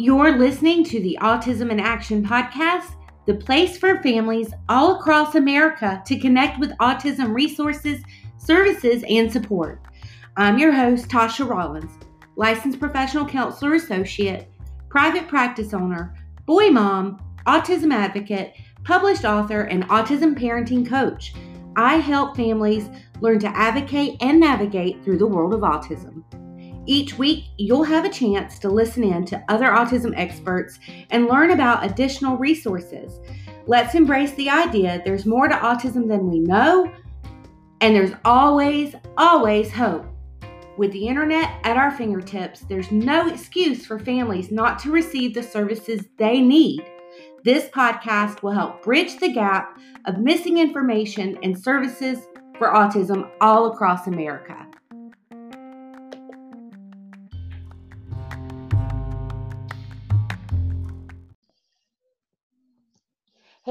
You're 0.00 0.38
listening 0.38 0.82
to 0.84 0.98
the 0.98 1.18
Autism 1.20 1.70
in 1.70 1.78
Action 1.78 2.24
podcast, 2.24 2.94
the 3.26 3.34
place 3.34 3.76
for 3.76 4.02
families 4.02 4.50
all 4.66 4.98
across 4.98 5.34
America 5.34 6.02
to 6.06 6.18
connect 6.18 6.58
with 6.58 6.74
autism 6.78 7.34
resources, 7.34 8.02
services, 8.38 9.04
and 9.10 9.30
support. 9.30 9.82
I'm 10.38 10.58
your 10.58 10.72
host, 10.72 11.08
Tasha 11.08 11.46
Rollins, 11.46 11.90
licensed 12.36 12.80
professional 12.80 13.26
counselor 13.26 13.74
associate, 13.74 14.48
private 14.88 15.28
practice 15.28 15.74
owner, 15.74 16.14
boy 16.46 16.70
mom, 16.70 17.22
autism 17.46 17.92
advocate, 17.92 18.54
published 18.84 19.26
author, 19.26 19.64
and 19.64 19.86
autism 19.90 20.34
parenting 20.34 20.88
coach. 20.88 21.34
I 21.76 21.96
help 21.96 22.36
families 22.36 22.88
learn 23.20 23.38
to 23.40 23.54
advocate 23.54 24.16
and 24.22 24.40
navigate 24.40 25.04
through 25.04 25.18
the 25.18 25.26
world 25.26 25.52
of 25.52 25.60
autism. 25.60 26.24
Each 26.90 27.16
week, 27.16 27.44
you'll 27.56 27.84
have 27.84 28.04
a 28.04 28.10
chance 28.10 28.58
to 28.58 28.68
listen 28.68 29.04
in 29.04 29.24
to 29.26 29.40
other 29.48 29.66
autism 29.66 30.12
experts 30.16 30.80
and 31.10 31.28
learn 31.28 31.52
about 31.52 31.88
additional 31.88 32.36
resources. 32.36 33.20
Let's 33.68 33.94
embrace 33.94 34.32
the 34.32 34.50
idea 34.50 35.00
there's 35.04 35.24
more 35.24 35.46
to 35.46 35.54
autism 35.54 36.08
than 36.08 36.28
we 36.28 36.40
know, 36.40 36.92
and 37.80 37.94
there's 37.94 38.10
always, 38.24 38.96
always 39.16 39.70
hope. 39.70 40.04
With 40.76 40.90
the 40.90 41.06
internet 41.06 41.60
at 41.62 41.76
our 41.76 41.92
fingertips, 41.92 42.62
there's 42.62 42.90
no 42.90 43.28
excuse 43.28 43.86
for 43.86 44.00
families 44.00 44.50
not 44.50 44.80
to 44.80 44.90
receive 44.90 45.32
the 45.32 45.44
services 45.44 46.08
they 46.16 46.40
need. 46.40 46.84
This 47.44 47.68
podcast 47.68 48.42
will 48.42 48.50
help 48.50 48.82
bridge 48.82 49.16
the 49.20 49.32
gap 49.32 49.78
of 50.06 50.18
missing 50.18 50.58
information 50.58 51.38
and 51.44 51.56
services 51.56 52.26
for 52.58 52.72
autism 52.72 53.30
all 53.40 53.66
across 53.66 54.08
America. 54.08 54.66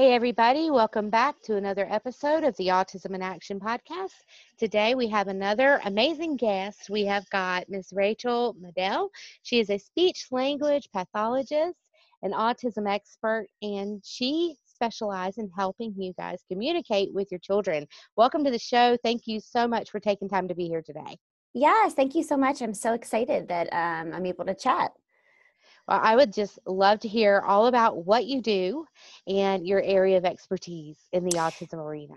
Hey, 0.00 0.14
everybody, 0.14 0.70
welcome 0.70 1.10
back 1.10 1.42
to 1.42 1.56
another 1.56 1.86
episode 1.90 2.42
of 2.42 2.56
the 2.56 2.68
Autism 2.68 3.14
in 3.14 3.20
Action 3.20 3.60
podcast. 3.60 4.14
Today 4.56 4.94
we 4.94 5.08
have 5.08 5.28
another 5.28 5.78
amazing 5.84 6.38
guest. 6.38 6.88
We 6.88 7.04
have 7.04 7.28
got 7.28 7.68
Miss 7.68 7.92
Rachel 7.92 8.56
Madel. 8.58 9.10
She 9.42 9.60
is 9.60 9.68
a 9.68 9.76
speech 9.76 10.28
language 10.30 10.88
pathologist, 10.94 11.76
an 12.22 12.32
autism 12.32 12.90
expert, 12.90 13.48
and 13.60 14.02
she 14.02 14.56
specializes 14.64 15.36
in 15.36 15.50
helping 15.54 15.92
you 15.94 16.14
guys 16.16 16.40
communicate 16.50 17.12
with 17.12 17.30
your 17.30 17.40
children. 17.40 17.86
Welcome 18.16 18.42
to 18.44 18.50
the 18.50 18.58
show. 18.58 18.96
Thank 19.04 19.26
you 19.26 19.38
so 19.38 19.68
much 19.68 19.90
for 19.90 20.00
taking 20.00 20.30
time 20.30 20.48
to 20.48 20.54
be 20.54 20.66
here 20.66 20.80
today. 20.80 21.18
Yes, 21.52 21.92
thank 21.92 22.14
you 22.14 22.22
so 22.22 22.38
much. 22.38 22.62
I'm 22.62 22.72
so 22.72 22.94
excited 22.94 23.48
that 23.48 23.66
um, 23.74 24.14
I'm 24.14 24.24
able 24.24 24.46
to 24.46 24.54
chat. 24.54 24.92
Well, 25.90 26.00
I 26.02 26.16
would 26.16 26.32
just 26.32 26.60
love 26.66 27.00
to 27.00 27.08
hear 27.08 27.40
all 27.46 27.66
about 27.68 28.06
what 28.06 28.26
you 28.26 28.42
do 28.42 28.86
and 29.28 29.66
your 29.66 29.82
area 29.82 30.18
of 30.18 30.26
expertise 30.26 30.98
in 31.12 31.24
the 31.24 31.38
autism 31.38 31.80
arena. 31.84 32.16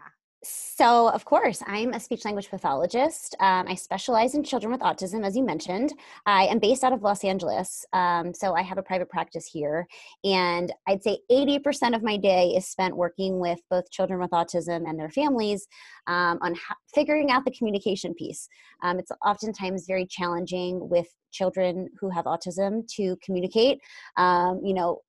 So, 0.75 1.09
of 1.09 1.23
course, 1.23 1.61
I'm 1.67 1.93
a 1.93 1.99
speech 1.99 2.25
language 2.25 2.49
pathologist. 2.49 3.35
Um, 3.39 3.67
I 3.67 3.75
specialize 3.75 4.33
in 4.33 4.43
children 4.43 4.71
with 4.71 4.81
autism, 4.81 5.23
as 5.23 5.37
you 5.37 5.43
mentioned. 5.43 5.93
I 6.25 6.45
am 6.45 6.57
based 6.57 6.83
out 6.83 6.91
of 6.91 7.03
Los 7.03 7.23
Angeles. 7.23 7.85
Um, 7.93 8.33
so, 8.33 8.55
I 8.55 8.63
have 8.63 8.79
a 8.79 8.81
private 8.81 9.07
practice 9.07 9.45
here. 9.45 9.85
And 10.23 10.73
I'd 10.87 11.03
say 11.03 11.19
80% 11.31 11.95
of 11.95 12.01
my 12.01 12.17
day 12.17 12.55
is 12.57 12.67
spent 12.67 12.97
working 12.97 13.39
with 13.39 13.59
both 13.69 13.91
children 13.91 14.19
with 14.19 14.31
autism 14.31 14.89
and 14.89 14.99
their 14.99 15.11
families 15.11 15.67
um, 16.07 16.39
on 16.41 16.55
figuring 16.95 17.29
out 17.29 17.45
the 17.45 17.51
communication 17.51 18.15
piece. 18.15 18.49
Um, 18.81 18.97
it's 18.97 19.11
oftentimes 19.23 19.85
very 19.85 20.07
challenging 20.07 20.89
with 20.89 21.07
children 21.31 21.87
who 21.99 22.09
have 22.09 22.25
autism 22.25 22.87
to 22.95 23.15
communicate. 23.23 23.77
Um, 24.17 24.59
you 24.63 24.73
know, 24.73 25.01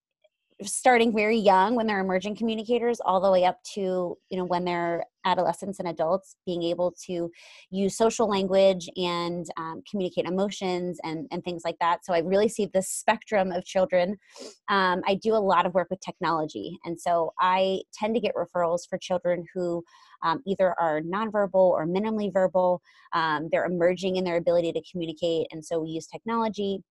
starting 0.63 1.13
very 1.13 1.37
young 1.39 1.75
when 1.75 1.87
they're 1.87 2.01
emerging 2.01 2.37
communicators 2.37 3.01
all 3.05 3.21
the 3.21 3.31
way 3.31 3.45
up 3.45 3.59
to 3.75 4.17
you 4.31 4.39
know 4.39 4.45
when 4.45 4.65
they're 4.65 5.05
adolescents 5.27 5.79
and 5.79 5.89
adults 5.89 6.37
being 6.47 6.63
able 6.63 6.95
to 7.07 7.31
use 7.71 7.97
social 7.97 8.29
language 8.29 8.89
and 8.97 9.47
um, 9.57 9.83
communicate 9.91 10.27
emotions 10.27 10.99
and, 11.03 11.27
and 11.31 11.43
things 11.43 11.63
like 11.65 11.77
that. 11.81 12.05
So 12.05 12.13
i 12.13 12.19
really 12.19 12.49
see 12.49 12.67
the 12.73 12.83
spectrum 12.83 13.51
of 13.51 13.65
children. 13.65 14.17
Um, 14.69 15.03
i 15.07 15.15
do 15.15 15.35
a 15.35 15.37
lot 15.37 15.67
of 15.67 15.75
work 15.75 15.89
with 15.91 16.01
technology 16.01 16.79
and 16.85 17.01
so 17.01 17.33
i 17.41 17.81
tend 17.93 18.15
to 18.15 18.21
get 18.21 18.35
referrals 18.35 18.81
for 18.89 18.99
children 18.99 19.45
who 19.55 19.83
um, 20.23 20.41
either 20.47 20.75
are 20.81 21.03
nonverbal 21.03 21.55
or 21.55 21.87
minimally 21.87 22.33
verbal. 22.33 22.81
Um, 23.13 23.49
they're 23.53 23.67
emerging 23.67 24.17
in 24.17 24.25
their 24.25 24.37
ability 24.37 24.73
to 24.73 24.83
communicate 24.91 25.49
and 25.51 25.65
so 25.65 25.81
we 25.81 25.91
use 25.91 26.07
technology 26.07 26.83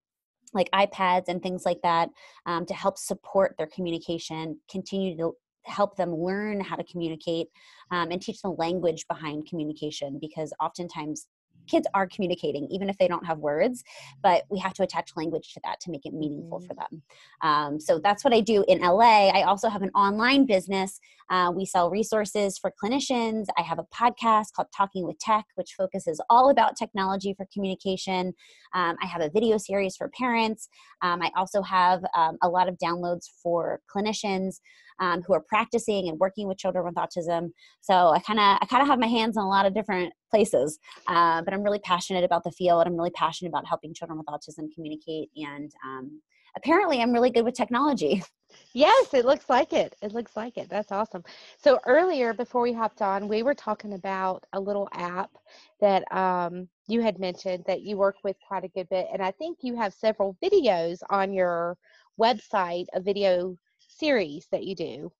like 0.53 0.69
iPads 0.71 1.25
and 1.27 1.41
things 1.41 1.65
like 1.65 1.81
that 1.83 2.09
um, 2.45 2.65
to 2.65 2.73
help 2.73 2.97
support 2.97 3.55
their 3.57 3.67
communication, 3.67 4.59
continue 4.69 5.17
to 5.17 5.33
help 5.65 5.95
them 5.95 6.13
learn 6.13 6.59
how 6.59 6.75
to 6.75 6.83
communicate 6.83 7.47
um, 7.91 8.11
and 8.11 8.21
teach 8.21 8.41
the 8.41 8.49
language 8.49 9.05
behind 9.07 9.47
communication 9.47 10.17
because 10.19 10.53
oftentimes 10.59 11.27
kids 11.67 11.87
are 11.93 12.07
communicating 12.07 12.67
even 12.69 12.89
if 12.89 12.97
they 12.97 13.07
don't 13.07 13.25
have 13.25 13.39
words 13.39 13.83
but 14.21 14.43
we 14.49 14.59
have 14.59 14.73
to 14.73 14.83
attach 14.83 15.11
language 15.15 15.53
to 15.53 15.59
that 15.63 15.79
to 15.81 15.91
make 15.91 16.05
it 16.05 16.13
meaningful 16.13 16.59
mm-hmm. 16.59 16.67
for 16.67 16.73
them. 16.75 17.01
Um, 17.41 17.79
so 17.79 17.99
that's 17.99 18.23
what 18.23 18.33
i 18.33 18.39
do 18.39 18.63
in 18.67 18.79
la 18.81 19.29
i 19.29 19.43
also 19.43 19.69
have 19.69 19.81
an 19.81 19.91
online 19.95 20.45
business. 20.45 20.99
Uh, 21.29 21.51
we 21.55 21.65
sell 21.65 21.89
resources 21.89 22.57
for 22.57 22.71
clinicians. 22.83 23.45
I 23.57 23.61
have 23.61 23.79
a 23.79 23.85
podcast 23.85 24.53
called 24.55 24.67
talking 24.75 25.05
with 25.05 25.17
tech 25.19 25.45
which 25.55 25.73
focuses 25.77 26.21
all 26.29 26.49
about 26.49 26.77
technology 26.77 27.33
for 27.35 27.47
communication. 27.53 28.33
Um, 28.73 28.95
i 29.01 29.05
have 29.05 29.21
a 29.21 29.29
video 29.29 29.57
series 29.57 29.95
for 29.95 30.09
parents. 30.09 30.69
Um, 31.01 31.21
i 31.21 31.31
also 31.35 31.61
have 31.61 32.03
um, 32.15 32.37
a 32.41 32.49
lot 32.49 32.67
of 32.67 32.77
downloads 32.77 33.27
for 33.41 33.79
clinicians 33.93 34.59
um, 35.03 35.21
who 35.23 35.33
are 35.33 35.43
practicing 35.53 36.07
and 36.09 36.17
working 36.19 36.47
with 36.47 36.57
children 36.57 36.85
with 36.85 36.95
autism. 36.95 37.51
So 37.81 37.93
I 38.09 38.19
kind 38.19 38.39
of 38.39 38.57
I 38.61 38.65
kind 38.69 38.81
of 38.81 38.87
have 38.87 38.99
my 38.99 39.07
hands 39.07 39.37
in 39.37 39.43
a 39.43 39.47
lot 39.47 39.65
of 39.65 39.73
different 39.73 40.13
places, 40.29 40.79
uh, 41.07 41.41
but 41.41 41.53
I'm 41.53 41.63
really 41.63 41.79
passionate 41.79 42.23
about 42.23 42.43
the 42.43 42.51
field. 42.51 42.87
I'm 42.87 42.95
really 42.95 43.11
passionate 43.11 43.49
about 43.49 43.67
helping 43.67 43.93
children 43.93 44.17
with 44.17 44.27
autism 44.27 44.73
communicate, 44.73 45.29
and 45.35 45.71
um, 45.85 46.21
apparently 46.55 47.01
I'm 47.01 47.11
really 47.11 47.31
good 47.31 47.45
with 47.45 47.55
technology. 47.55 48.23
Yes, 48.73 49.15
it 49.15 49.25
looks 49.25 49.49
like 49.49 49.73
it. 49.73 49.95
It 50.03 50.13
looks 50.13 50.35
like 50.35 50.59
it. 50.59 50.69
That's 50.69 50.91
awesome. 50.91 51.23
So 51.57 51.79
earlier, 51.87 52.35
before 52.35 52.61
we 52.61 52.71
hopped 52.71 53.01
on, 53.01 53.27
we 53.27 53.41
were 53.41 53.55
talking 53.55 53.93
about 53.93 54.45
a 54.53 54.59
little 54.59 54.87
app 54.93 55.31
that 55.81 56.03
um, 56.15 56.67
you 56.87 57.01
had 57.01 57.17
mentioned 57.17 57.63
that 57.65 57.81
you 57.81 57.97
work 57.97 58.17
with 58.23 58.35
quite 58.47 58.63
a 58.63 58.67
good 58.67 58.87
bit, 58.89 59.07
and 59.11 59.23
I 59.23 59.31
think 59.31 59.57
you 59.61 59.75
have 59.75 59.91
several 59.93 60.37
videos 60.43 60.99
on 61.09 61.33
your 61.33 61.77
website, 62.19 62.85
a 62.93 62.99
video 62.99 63.57
series 63.97 64.47
that 64.51 64.63
you 64.63 64.75
do. 64.75 65.11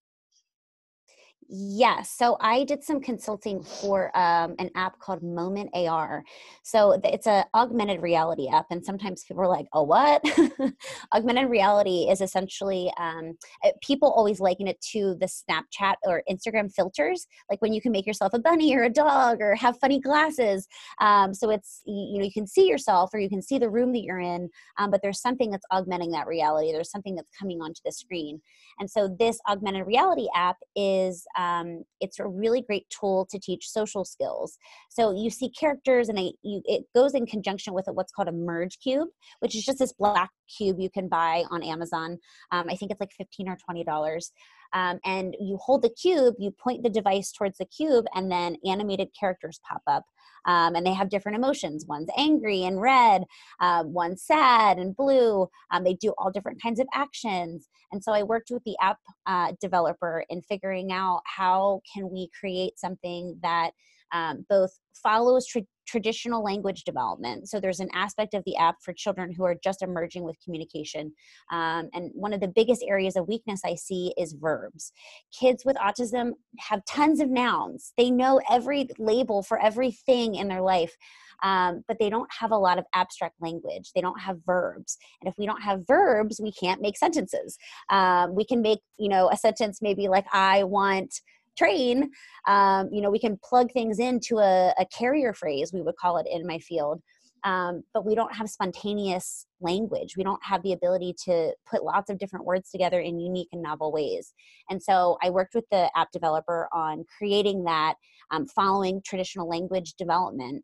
Yes. 1.55 2.09
So 2.09 2.35
I 2.41 2.63
did 2.63 2.83
some 2.83 2.99
consulting 2.99 3.61
for 3.61 4.05
um, 4.17 4.55
an 4.57 4.71
app 4.73 4.97
called 4.97 5.21
Moment 5.21 5.69
AR. 5.75 6.23
So 6.63 6.99
it's 7.03 7.27
a 7.27 7.45
augmented 7.53 8.01
reality 8.01 8.47
app, 8.49 8.65
and 8.71 8.83
sometimes 8.83 9.23
people 9.23 9.43
are 9.43 9.47
like, 9.47 9.67
"Oh, 9.71 9.83
what?" 9.83 10.23
augmented 11.13 11.51
reality 11.51 12.07
is 12.09 12.21
essentially 12.21 12.91
um, 12.99 13.37
eh, 13.63 13.69
people 13.83 14.11
always 14.11 14.39
liken 14.39 14.67
it 14.67 14.81
to 14.93 15.15
the 15.19 15.27
Snapchat 15.27 15.93
or 16.05 16.23
Instagram 16.27 16.73
filters, 16.73 17.27
like 17.51 17.61
when 17.61 17.71
you 17.71 17.81
can 17.81 17.91
make 17.91 18.07
yourself 18.07 18.33
a 18.33 18.39
bunny 18.39 18.75
or 18.75 18.85
a 18.85 18.89
dog 18.89 19.39
or 19.39 19.53
have 19.53 19.77
funny 19.79 19.99
glasses. 19.99 20.67
Um, 21.01 21.35
so 21.35 21.51
it's 21.51 21.83
you 21.85 22.17
know 22.17 22.25
you 22.25 22.33
can 22.33 22.47
see 22.47 22.67
yourself 22.67 23.11
or 23.13 23.19
you 23.19 23.29
can 23.29 23.43
see 23.43 23.59
the 23.59 23.69
room 23.69 23.93
that 23.93 24.01
you're 24.01 24.19
in, 24.19 24.49
um, 24.79 24.89
but 24.89 25.01
there's 25.03 25.21
something 25.21 25.51
that's 25.51 25.65
augmenting 25.69 26.09
that 26.13 26.25
reality. 26.25 26.71
There's 26.71 26.89
something 26.89 27.13
that's 27.13 27.29
coming 27.39 27.61
onto 27.61 27.81
the 27.85 27.91
screen, 27.91 28.41
and 28.79 28.89
so 28.89 29.07
this 29.19 29.37
augmented 29.47 29.85
reality 29.85 30.25
app 30.35 30.57
is 30.75 31.27
um, 31.43 31.67
it's 32.03 32.19
a 32.19 32.27
really 32.43 32.61
great 32.69 32.85
tool 32.97 33.27
to 33.31 33.37
teach 33.47 33.63
social 33.79 34.03
skills. 34.13 34.49
So 34.89 35.01
you 35.23 35.29
see 35.29 35.49
characters, 35.61 36.05
and 36.09 36.17
you, 36.49 36.61
it 36.75 36.83
goes 36.97 37.13
in 37.13 37.25
conjunction 37.25 37.71
with 37.77 37.87
what's 37.97 38.13
called 38.13 38.29
a 38.33 38.37
merge 38.49 38.75
cube, 38.85 39.09
which 39.41 39.55
is 39.57 39.63
just 39.67 39.79
this 39.79 39.93
black 40.01 40.31
cube 40.55 40.77
you 40.79 40.91
can 40.97 41.07
buy 41.19 41.35
on 41.53 41.61
Amazon. 41.73 42.09
Um, 42.53 42.65
I 42.71 42.75
think 42.75 42.91
it's 42.91 43.03
like 43.03 43.15
fifteen 43.21 43.47
or 43.51 43.57
twenty 43.65 43.83
dollars. 43.91 44.31
Um, 44.73 44.99
and 45.05 45.35
you 45.39 45.57
hold 45.57 45.81
the 45.81 45.89
cube, 45.89 46.35
you 46.39 46.51
point 46.51 46.83
the 46.83 46.89
device 46.89 47.31
towards 47.31 47.57
the 47.57 47.65
cube, 47.65 48.05
and 48.15 48.31
then 48.31 48.57
animated 48.65 49.09
characters 49.17 49.59
pop 49.67 49.81
up. 49.87 50.05
Um, 50.45 50.75
and 50.75 50.85
they 50.85 50.93
have 50.93 51.09
different 51.09 51.37
emotions. 51.37 51.85
One's 51.87 52.09
angry 52.17 52.63
and 52.63 52.81
red, 52.81 53.23
uh, 53.61 53.83
one's 53.85 54.23
sad 54.23 54.77
and 54.77 54.95
blue. 54.95 55.47
Um, 55.71 55.83
they 55.83 55.93
do 55.93 56.13
all 56.17 56.31
different 56.31 56.61
kinds 56.61 56.79
of 56.79 56.87
actions. 56.93 57.69
And 57.91 58.03
so 58.03 58.11
I 58.11 58.23
worked 58.23 58.49
with 58.51 58.63
the 58.65 58.75
app 58.81 58.97
uh, 59.25 59.53
developer 59.61 60.25
in 60.29 60.41
figuring 60.41 60.91
out 60.91 61.21
how 61.25 61.81
can 61.93 62.09
we 62.09 62.29
create 62.37 62.77
something 62.77 63.39
that 63.41 63.71
um, 64.13 64.45
both 64.49 64.71
follows 64.93 65.45
tra- 65.45 65.61
traditional 65.85 66.43
language 66.43 66.83
development. 66.85 67.49
So 67.49 67.59
there's 67.59 67.79
an 67.79 67.89
aspect 67.93 68.33
of 68.33 68.43
the 68.45 68.55
app 68.55 68.77
for 68.81 68.93
children 68.93 69.33
who 69.33 69.43
are 69.43 69.55
just 69.61 69.81
emerging 69.81 70.23
with 70.23 70.37
communication. 70.43 71.11
Um, 71.51 71.89
and 71.93 72.11
one 72.13 72.31
of 72.33 72.39
the 72.39 72.47
biggest 72.47 72.83
areas 72.87 73.15
of 73.15 73.27
weakness 73.27 73.61
I 73.65 73.75
see 73.75 74.13
is 74.17 74.33
verbs. 74.33 74.93
Kids 75.37 75.65
with 75.65 75.75
autism 75.77 76.31
have 76.59 76.85
tons 76.85 77.19
of 77.19 77.29
nouns, 77.29 77.93
they 77.97 78.11
know 78.11 78.39
every 78.49 78.87
label 78.97 79.43
for 79.43 79.61
everything 79.61 80.35
in 80.35 80.47
their 80.47 80.61
life. 80.61 80.95
Um, 81.41 81.83
but 81.89 81.97
they 81.99 82.09
don't 82.09 82.29
have 82.39 82.51
a 82.51 82.57
lot 82.57 82.79
of 82.79 82.85
abstract 82.93 83.35
language. 83.41 83.91
They 83.93 83.99
don't 83.99 84.21
have 84.21 84.37
verbs, 84.45 84.97
and 85.19 85.27
if 85.27 85.33
we 85.37 85.45
don't 85.45 85.61
have 85.61 85.85
verbs, 85.85 86.39
we 86.41 86.53
can't 86.53 86.79
make 86.79 86.95
sentences. 86.95 87.57
Um, 87.89 88.33
we 88.33 88.45
can 88.45 88.61
make, 88.61 88.79
you 88.97 89.09
know, 89.09 89.29
a 89.29 89.35
sentence 89.35 89.79
maybe 89.81 90.07
like 90.07 90.25
"I 90.31 90.63
want 90.63 91.19
train, 91.57 92.09
um, 92.47 92.89
you 92.91 93.01
know, 93.01 93.09
we 93.09 93.19
can 93.19 93.37
plug 93.43 93.71
things 93.71 93.99
into 93.99 94.37
a, 94.39 94.73
a, 94.77 94.85
carrier 94.85 95.33
phrase, 95.33 95.71
we 95.73 95.81
would 95.81 95.95
call 95.95 96.17
it 96.17 96.27
in 96.29 96.45
my 96.45 96.59
field. 96.59 97.01
Um, 97.45 97.83
but 97.93 98.05
we 98.05 98.15
don't 98.15 98.33
have 98.33 98.49
spontaneous 98.49 99.45
language. 99.59 100.15
We 100.15 100.23
don't 100.23 100.43
have 100.43 100.63
the 100.63 100.71
ability 100.71 101.13
to 101.25 101.53
put 101.69 101.83
lots 101.83 102.09
of 102.09 102.17
different 102.17 102.45
words 102.45 102.69
together 102.69 103.01
in 103.01 103.19
unique 103.19 103.49
and 103.51 103.61
novel 103.61 103.91
ways. 103.91 104.33
And 104.69 104.81
so 104.81 105.17
I 105.21 105.29
worked 105.29 105.53
with 105.53 105.65
the 105.69 105.91
app 105.93 106.09
developer 106.11 106.69
on 106.71 107.03
creating 107.17 107.65
that, 107.65 107.95
um, 108.31 108.47
following 108.47 109.01
traditional 109.05 109.49
language 109.49 109.95
development 109.97 110.63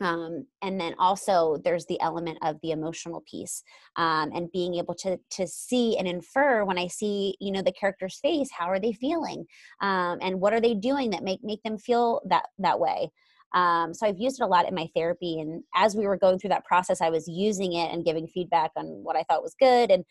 um, 0.00 0.46
and 0.62 0.80
then 0.80 0.94
also 0.98 1.58
there's 1.64 1.86
the 1.86 2.00
element 2.00 2.38
of 2.42 2.56
the 2.62 2.72
emotional 2.72 3.22
piece 3.30 3.62
um, 3.96 4.30
and 4.34 4.52
being 4.52 4.74
able 4.74 4.94
to 4.94 5.18
to 5.30 5.46
see 5.46 5.96
and 5.98 6.08
infer 6.08 6.64
when 6.64 6.78
i 6.78 6.86
see 6.86 7.36
you 7.40 7.52
know 7.52 7.62
the 7.62 7.72
character's 7.72 8.18
face 8.18 8.48
how 8.56 8.66
are 8.66 8.80
they 8.80 8.92
feeling? 8.92 9.44
Um, 9.80 10.18
and 10.20 10.40
what 10.40 10.52
are 10.52 10.60
they 10.60 10.74
doing 10.74 11.10
that 11.10 11.22
make 11.22 11.42
make 11.42 11.62
them 11.62 11.78
feel 11.78 12.20
that 12.28 12.46
that 12.58 12.80
way 12.80 13.10
um, 13.54 13.94
so 13.94 14.06
I've 14.06 14.18
used 14.18 14.40
it 14.40 14.44
a 14.44 14.48
lot 14.48 14.68
in 14.68 14.74
my 14.74 14.88
therapy. 14.94 15.40
And 15.40 15.62
as 15.74 15.94
we 15.94 16.06
were 16.06 16.16
going 16.16 16.38
through 16.38 16.50
that 16.50 16.64
process, 16.64 17.00
I 17.00 17.10
was 17.10 17.28
using 17.28 17.72
it 17.72 17.92
and 17.92 18.04
giving 18.04 18.26
feedback 18.26 18.72
on 18.76 18.86
what 19.02 19.16
I 19.16 19.22
thought 19.22 19.42
was 19.42 19.54
good. 19.58 19.90
And 19.90 20.04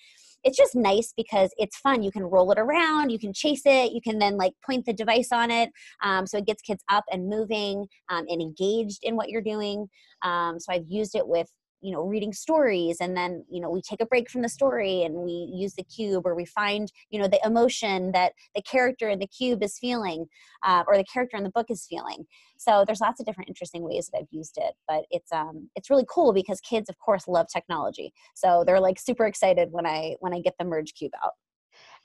it's 0.44 0.57
just 0.57 0.75
nice 0.75 1.13
because 1.16 1.51
it's 1.57 1.78
fun. 1.78 2.04
You 2.04 2.12
can 2.12 2.24
roll 2.24 2.51
it 2.51 2.60
around, 2.60 3.12
you 3.12 3.19
can 3.19 3.34
chase 3.34 3.62
it, 3.66 3.92
you 3.92 4.01
can 4.01 4.19
then 4.19 4.38
like 4.38 4.54
point 4.66 4.86
the 4.86 4.94
device 4.94 5.31
on 5.31 5.51
it. 5.51 5.69
Um, 6.01 6.25
so 6.25 6.38
it 6.38 6.45
gets 6.45 6.62
kids 6.62 6.84
up 6.90 7.04
and 7.12 7.30
moving 7.30 7.86
um, 8.10 8.25
and 8.28 8.42
engaged 8.42 9.00
in 9.04 9.16
what 9.16 9.30
you're 9.30 9.42
doing. 9.42 9.88
Um, 10.22 10.60
so 10.60 10.74
I've 10.74 10.88
used 10.88 11.16
it 11.16 11.28
with 11.28 11.48
you 11.83 11.91
know 11.91 12.01
reading 12.03 12.33
stories 12.33 12.97
and 13.01 13.15
then 13.15 13.44
you 13.50 13.59
know 13.59 13.69
we 13.69 13.81
take 13.81 14.01
a 14.01 14.06
break 14.06 14.30
from 14.30 14.41
the 14.41 14.50
story 14.50 15.03
and 15.03 15.13
we 15.13 15.51
use 15.53 15.74
the 15.75 15.83
cube 15.83 16.25
or 16.25 16.33
we 16.33 16.45
find 16.45 16.91
you 17.09 17.19
know 17.19 17.27
the 17.27 17.39
emotion 17.45 18.12
that 18.13 18.33
the 18.56 18.62
character 18.62 19.09
in 19.09 19.19
the 19.19 19.27
cube 19.27 19.62
is 19.62 19.77
feeling 19.77 20.25
uh, 20.63 20.83
or 20.88 20.95
the 20.97 21.03
character 21.03 21.35
in 21.35 21.44
the 21.44 21.50
book 21.50 21.68
is 21.69 21.85
feeling. 21.85 22.25
So 22.57 22.83
there's 22.85 23.01
lots 23.01 23.19
of 23.19 23.25
different 23.25 23.50
interesting 23.50 23.83
ways 23.83 24.09
that 24.12 24.19
i've 24.19 24.27
used 24.31 24.57
it 24.57 24.74
but 24.88 25.03
it's 25.12 25.31
um 25.31 25.69
it's 25.75 25.89
really 25.89 26.06
cool 26.09 26.33
because 26.33 26.62
kids 26.62 26.89
of 26.89 26.97
course 27.00 27.27
love 27.27 27.47
technology. 27.51 28.13
So 28.33 28.63
they're 28.65 28.80
like 28.80 29.00
super 29.00 29.25
excited 29.25 29.69
when 29.71 29.85
i 29.85 30.15
when 30.19 30.33
i 30.33 30.39
get 30.39 30.56
the 30.57 30.65
merge 30.65 30.94
cube 30.94 31.12
out 31.24 31.33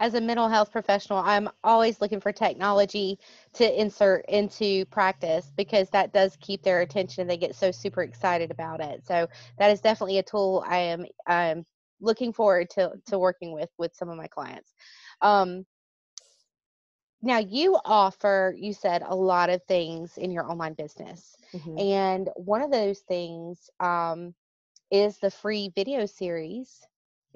as 0.00 0.14
a 0.14 0.20
mental 0.20 0.48
health 0.48 0.70
professional, 0.70 1.18
I'm 1.18 1.48
always 1.64 2.00
looking 2.00 2.20
for 2.20 2.32
technology 2.32 3.18
to 3.54 3.80
insert 3.80 4.24
into 4.28 4.84
practice 4.86 5.52
because 5.56 5.90
that 5.90 6.12
does 6.12 6.36
keep 6.40 6.62
their 6.62 6.80
attention. 6.82 7.22
And 7.22 7.30
they 7.30 7.36
get 7.36 7.56
so 7.56 7.70
super 7.70 8.02
excited 8.02 8.50
about 8.50 8.80
it. 8.80 9.04
So 9.06 9.26
that 9.58 9.70
is 9.70 9.80
definitely 9.80 10.18
a 10.18 10.22
tool 10.22 10.64
I 10.66 10.78
am 10.78 11.06
I'm 11.26 11.64
looking 12.00 12.32
forward 12.32 12.70
to 12.70 12.92
to 13.06 13.18
working 13.18 13.52
with 13.52 13.70
with 13.76 13.94
some 13.96 14.08
of 14.08 14.16
my 14.16 14.28
clients. 14.28 14.72
Um, 15.20 15.66
now 17.22 17.38
you 17.38 17.76
offer 17.84 18.54
you 18.56 18.72
said 18.72 19.02
a 19.04 19.14
lot 19.14 19.50
of 19.50 19.62
things 19.64 20.16
in 20.18 20.30
your 20.30 20.48
online 20.48 20.74
business 20.74 21.36
mm-hmm. 21.52 21.78
and 21.78 22.28
one 22.36 22.62
of 22.62 22.70
those 22.70 23.00
things 23.00 23.70
um, 23.80 24.34
is 24.90 25.18
the 25.18 25.30
free 25.30 25.72
video 25.74 26.06
series 26.06 26.80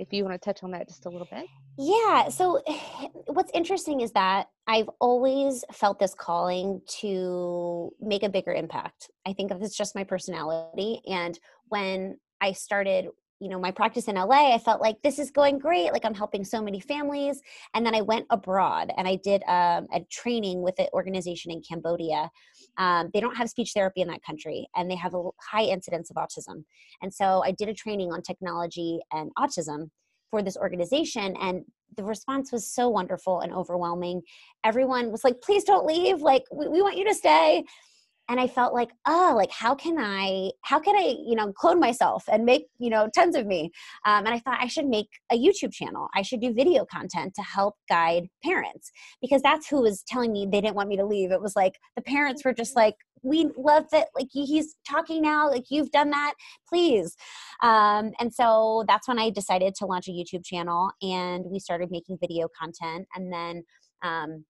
if 0.02 0.12
you 0.12 0.24
want 0.24 0.40
to 0.40 0.44
touch 0.44 0.62
on 0.62 0.72
that 0.72 0.88
just 0.88 1.06
a 1.06 1.08
little 1.08 1.28
bit. 1.30 1.46
Yeah. 1.78 2.28
So, 2.28 2.60
what's 3.26 3.50
interesting 3.54 4.00
is 4.00 4.12
that 4.12 4.48
I've 4.66 4.90
always 5.00 5.64
felt 5.72 5.98
this 5.98 6.14
calling 6.14 6.82
to 7.00 7.90
make 8.00 8.22
a 8.22 8.28
bigger 8.28 8.52
impact. 8.52 9.10
I 9.26 9.32
think 9.32 9.52
it's 9.52 9.76
just 9.76 9.94
my 9.94 10.04
personality. 10.04 11.00
And 11.06 11.38
when 11.68 12.18
I 12.40 12.52
started 12.52 13.08
you 13.42 13.48
know 13.48 13.58
my 13.58 13.72
practice 13.72 14.06
in 14.06 14.14
LA 14.14 14.54
I 14.54 14.58
felt 14.58 14.80
like 14.80 15.02
this 15.02 15.18
is 15.18 15.32
going 15.32 15.58
great 15.58 15.92
like 15.92 16.04
I'm 16.04 16.14
helping 16.14 16.44
so 16.44 16.62
many 16.62 16.78
families 16.78 17.42
and 17.74 17.84
then 17.84 17.92
I 17.92 18.00
went 18.00 18.26
abroad 18.30 18.92
and 18.96 19.08
I 19.08 19.16
did 19.16 19.42
um, 19.48 19.88
a 19.92 20.00
training 20.10 20.62
with 20.62 20.78
an 20.78 20.86
organization 20.92 21.50
in 21.50 21.60
Cambodia. 21.60 22.30
Um, 22.78 23.10
they 23.12 23.18
don't 23.18 23.36
have 23.36 23.50
speech 23.50 23.72
therapy 23.74 24.00
in 24.00 24.08
that 24.08 24.22
country 24.22 24.68
and 24.76 24.88
they 24.88 24.94
have 24.94 25.14
a 25.14 25.28
high 25.40 25.64
incidence 25.64 26.08
of 26.08 26.16
autism 26.16 26.62
and 27.02 27.12
so 27.12 27.42
I 27.44 27.50
did 27.50 27.68
a 27.68 27.74
training 27.74 28.12
on 28.12 28.22
technology 28.22 29.00
and 29.12 29.32
autism 29.36 29.90
for 30.30 30.40
this 30.40 30.56
organization 30.56 31.36
and 31.40 31.64
the 31.96 32.04
response 32.04 32.52
was 32.52 32.66
so 32.66 32.88
wonderful 32.88 33.40
and 33.40 33.52
overwhelming. 33.52 34.22
Everyone 34.62 35.10
was 35.10 35.24
like 35.24 35.40
please 35.40 35.64
don't 35.64 35.84
leave 35.84 36.22
like 36.22 36.44
we, 36.52 36.68
we 36.68 36.80
want 36.80 36.96
you 36.96 37.04
to 37.08 37.14
stay 37.14 37.64
and 38.32 38.40
i 38.40 38.46
felt 38.48 38.72
like 38.72 38.90
oh 39.06 39.34
like 39.36 39.50
how 39.50 39.74
can 39.74 39.98
i 39.98 40.50
how 40.62 40.80
can 40.80 40.96
i 40.96 41.14
you 41.24 41.36
know 41.36 41.52
clone 41.52 41.78
myself 41.78 42.24
and 42.32 42.44
make 42.44 42.66
you 42.78 42.90
know 42.90 43.08
tons 43.14 43.36
of 43.36 43.46
me? 43.46 43.70
Um, 44.06 44.24
and 44.24 44.34
i 44.34 44.38
thought 44.38 44.58
i 44.60 44.66
should 44.66 44.86
make 44.86 45.08
a 45.30 45.36
youtube 45.36 45.72
channel. 45.72 46.08
I 46.14 46.22
should 46.22 46.40
do 46.40 46.52
video 46.52 46.84
content 46.86 47.34
to 47.34 47.42
help 47.42 47.74
guide 47.88 48.28
parents 48.42 48.90
because 49.20 49.42
that's 49.42 49.68
who 49.68 49.82
was 49.82 50.02
telling 50.08 50.32
me 50.32 50.48
they 50.50 50.60
didn't 50.60 50.76
want 50.76 50.88
me 50.88 50.96
to 50.96 51.04
leave. 51.04 51.30
It 51.30 51.42
was 51.42 51.54
like 51.54 51.78
the 51.94 52.02
parents 52.02 52.44
were 52.44 52.54
just 52.54 52.74
like 52.74 52.94
we 53.22 53.50
love 53.56 53.84
that 53.92 54.08
like 54.16 54.28
he's 54.32 54.74
talking 54.88 55.22
now 55.22 55.48
like 55.48 55.64
you've 55.68 55.90
done 55.90 56.10
that 56.10 56.34
please. 56.68 57.14
Um, 57.62 58.12
and 58.18 58.34
so 58.34 58.84
that's 58.88 59.06
when 59.06 59.18
i 59.18 59.30
decided 59.30 59.74
to 59.76 59.86
launch 59.86 60.08
a 60.08 60.10
youtube 60.10 60.44
channel 60.44 60.90
and 61.02 61.44
we 61.46 61.58
started 61.60 61.90
making 61.90 62.18
video 62.18 62.48
content 62.58 63.06
and 63.14 63.32
then 63.32 63.62
um, 64.02 64.44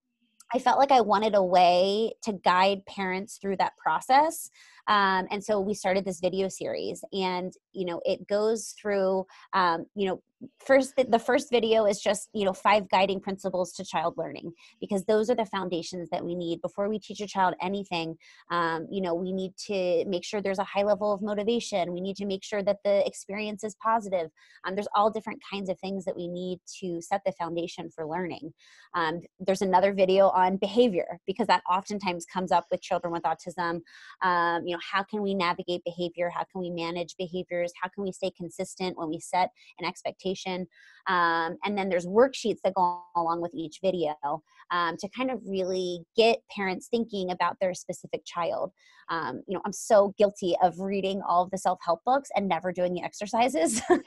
I 0.53 0.59
felt 0.59 0.77
like 0.77 0.91
I 0.91 1.01
wanted 1.01 1.33
a 1.33 1.43
way 1.43 2.13
to 2.23 2.33
guide 2.33 2.85
parents 2.85 3.37
through 3.41 3.57
that 3.57 3.75
process. 3.77 4.51
Um, 4.87 5.27
and 5.31 5.43
so 5.43 5.59
we 5.59 5.73
started 5.73 6.05
this 6.05 6.19
video 6.19 6.47
series, 6.49 7.03
and 7.13 7.53
you 7.71 7.85
know, 7.85 8.01
it 8.05 8.27
goes 8.27 8.73
through, 8.79 9.25
um, 9.53 9.85
you 9.95 10.07
know, 10.07 10.21
first 10.59 10.95
the, 10.95 11.05
the 11.05 11.19
first 11.19 11.49
video 11.49 11.85
is 11.85 11.99
just 11.99 12.29
you 12.33 12.45
know 12.45 12.53
five 12.53 12.89
guiding 12.89 13.19
principles 13.19 13.71
to 13.73 13.83
child 13.83 14.15
learning 14.17 14.51
because 14.79 15.05
those 15.05 15.29
are 15.29 15.35
the 15.35 15.45
foundations 15.45 16.09
that 16.09 16.23
we 16.23 16.35
need. 16.35 16.61
Before 16.61 16.89
we 16.89 16.99
teach 16.99 17.21
a 17.21 17.27
child 17.27 17.55
anything 17.61 18.15
um, 18.51 18.87
you 18.91 19.01
know 19.01 19.13
we 19.13 19.31
need 19.31 19.55
to 19.67 20.05
make 20.05 20.23
sure 20.23 20.41
there's 20.41 20.59
a 20.59 20.63
high 20.63 20.83
level 20.83 21.13
of 21.13 21.21
motivation. 21.21 21.93
We 21.93 22.01
need 22.01 22.15
to 22.17 22.25
make 22.25 22.43
sure 22.43 22.63
that 22.63 22.77
the 22.83 23.05
experience 23.05 23.63
is 23.63 23.75
positive. 23.75 24.29
Um, 24.65 24.75
there's 24.75 24.87
all 24.95 25.09
different 25.09 25.41
kinds 25.49 25.69
of 25.69 25.79
things 25.79 26.05
that 26.05 26.15
we 26.15 26.27
need 26.27 26.59
to 26.79 27.01
set 27.01 27.21
the 27.25 27.31
foundation 27.33 27.89
for 27.89 28.05
learning. 28.05 28.53
Um, 28.93 29.21
there's 29.39 29.61
another 29.61 29.93
video 29.93 30.29
on 30.29 30.57
behavior 30.57 31.19
because 31.25 31.47
that 31.47 31.63
oftentimes 31.69 32.25
comes 32.25 32.51
up 32.51 32.65
with 32.71 32.81
children 32.81 33.13
with 33.13 33.23
autism. 33.23 33.81
Um, 34.21 34.63
you 34.73 34.77
know 34.79 34.81
how 34.91 35.03
can 35.03 35.21
we 35.21 35.35
navigate 35.35 35.83
behavior 35.85 36.31
how 36.33 36.43
can 36.51 36.59
we 36.59 36.71
manage 36.71 37.15
behaviors 37.17 37.71
how 37.79 37.87
can 37.89 38.03
we 38.03 38.11
stay 38.11 38.31
consistent 38.35 38.97
when 38.97 39.07
we 39.07 39.19
set 39.19 39.51
an 39.79 39.85
expectation 39.85 40.65
um, 41.07 41.57
and 41.63 41.77
then 41.77 41.89
there's 41.89 42.05
worksheets 42.05 42.59
that 42.63 42.73
go 42.75 43.01
along 43.15 43.41
with 43.41 43.53
each 43.53 43.79
video 43.81 44.15
um, 44.71 44.95
to 44.97 45.09
kind 45.09 45.29
of 45.31 45.39
really 45.45 45.99
get 46.15 46.39
parents 46.55 46.87
thinking 46.89 47.31
about 47.31 47.57
their 47.59 47.73
specific 47.73 48.21
child. 48.25 48.71
Um, 49.09 49.41
you 49.47 49.53
know, 49.53 49.61
I'm 49.65 49.73
so 49.73 50.13
guilty 50.17 50.55
of 50.63 50.79
reading 50.79 51.21
all 51.27 51.43
of 51.43 51.51
the 51.51 51.57
self 51.57 51.79
help 51.83 51.99
books 52.05 52.29
and 52.35 52.47
never 52.47 52.71
doing 52.71 52.93
the 52.93 53.03
exercises. 53.03 53.81
and 53.89 54.01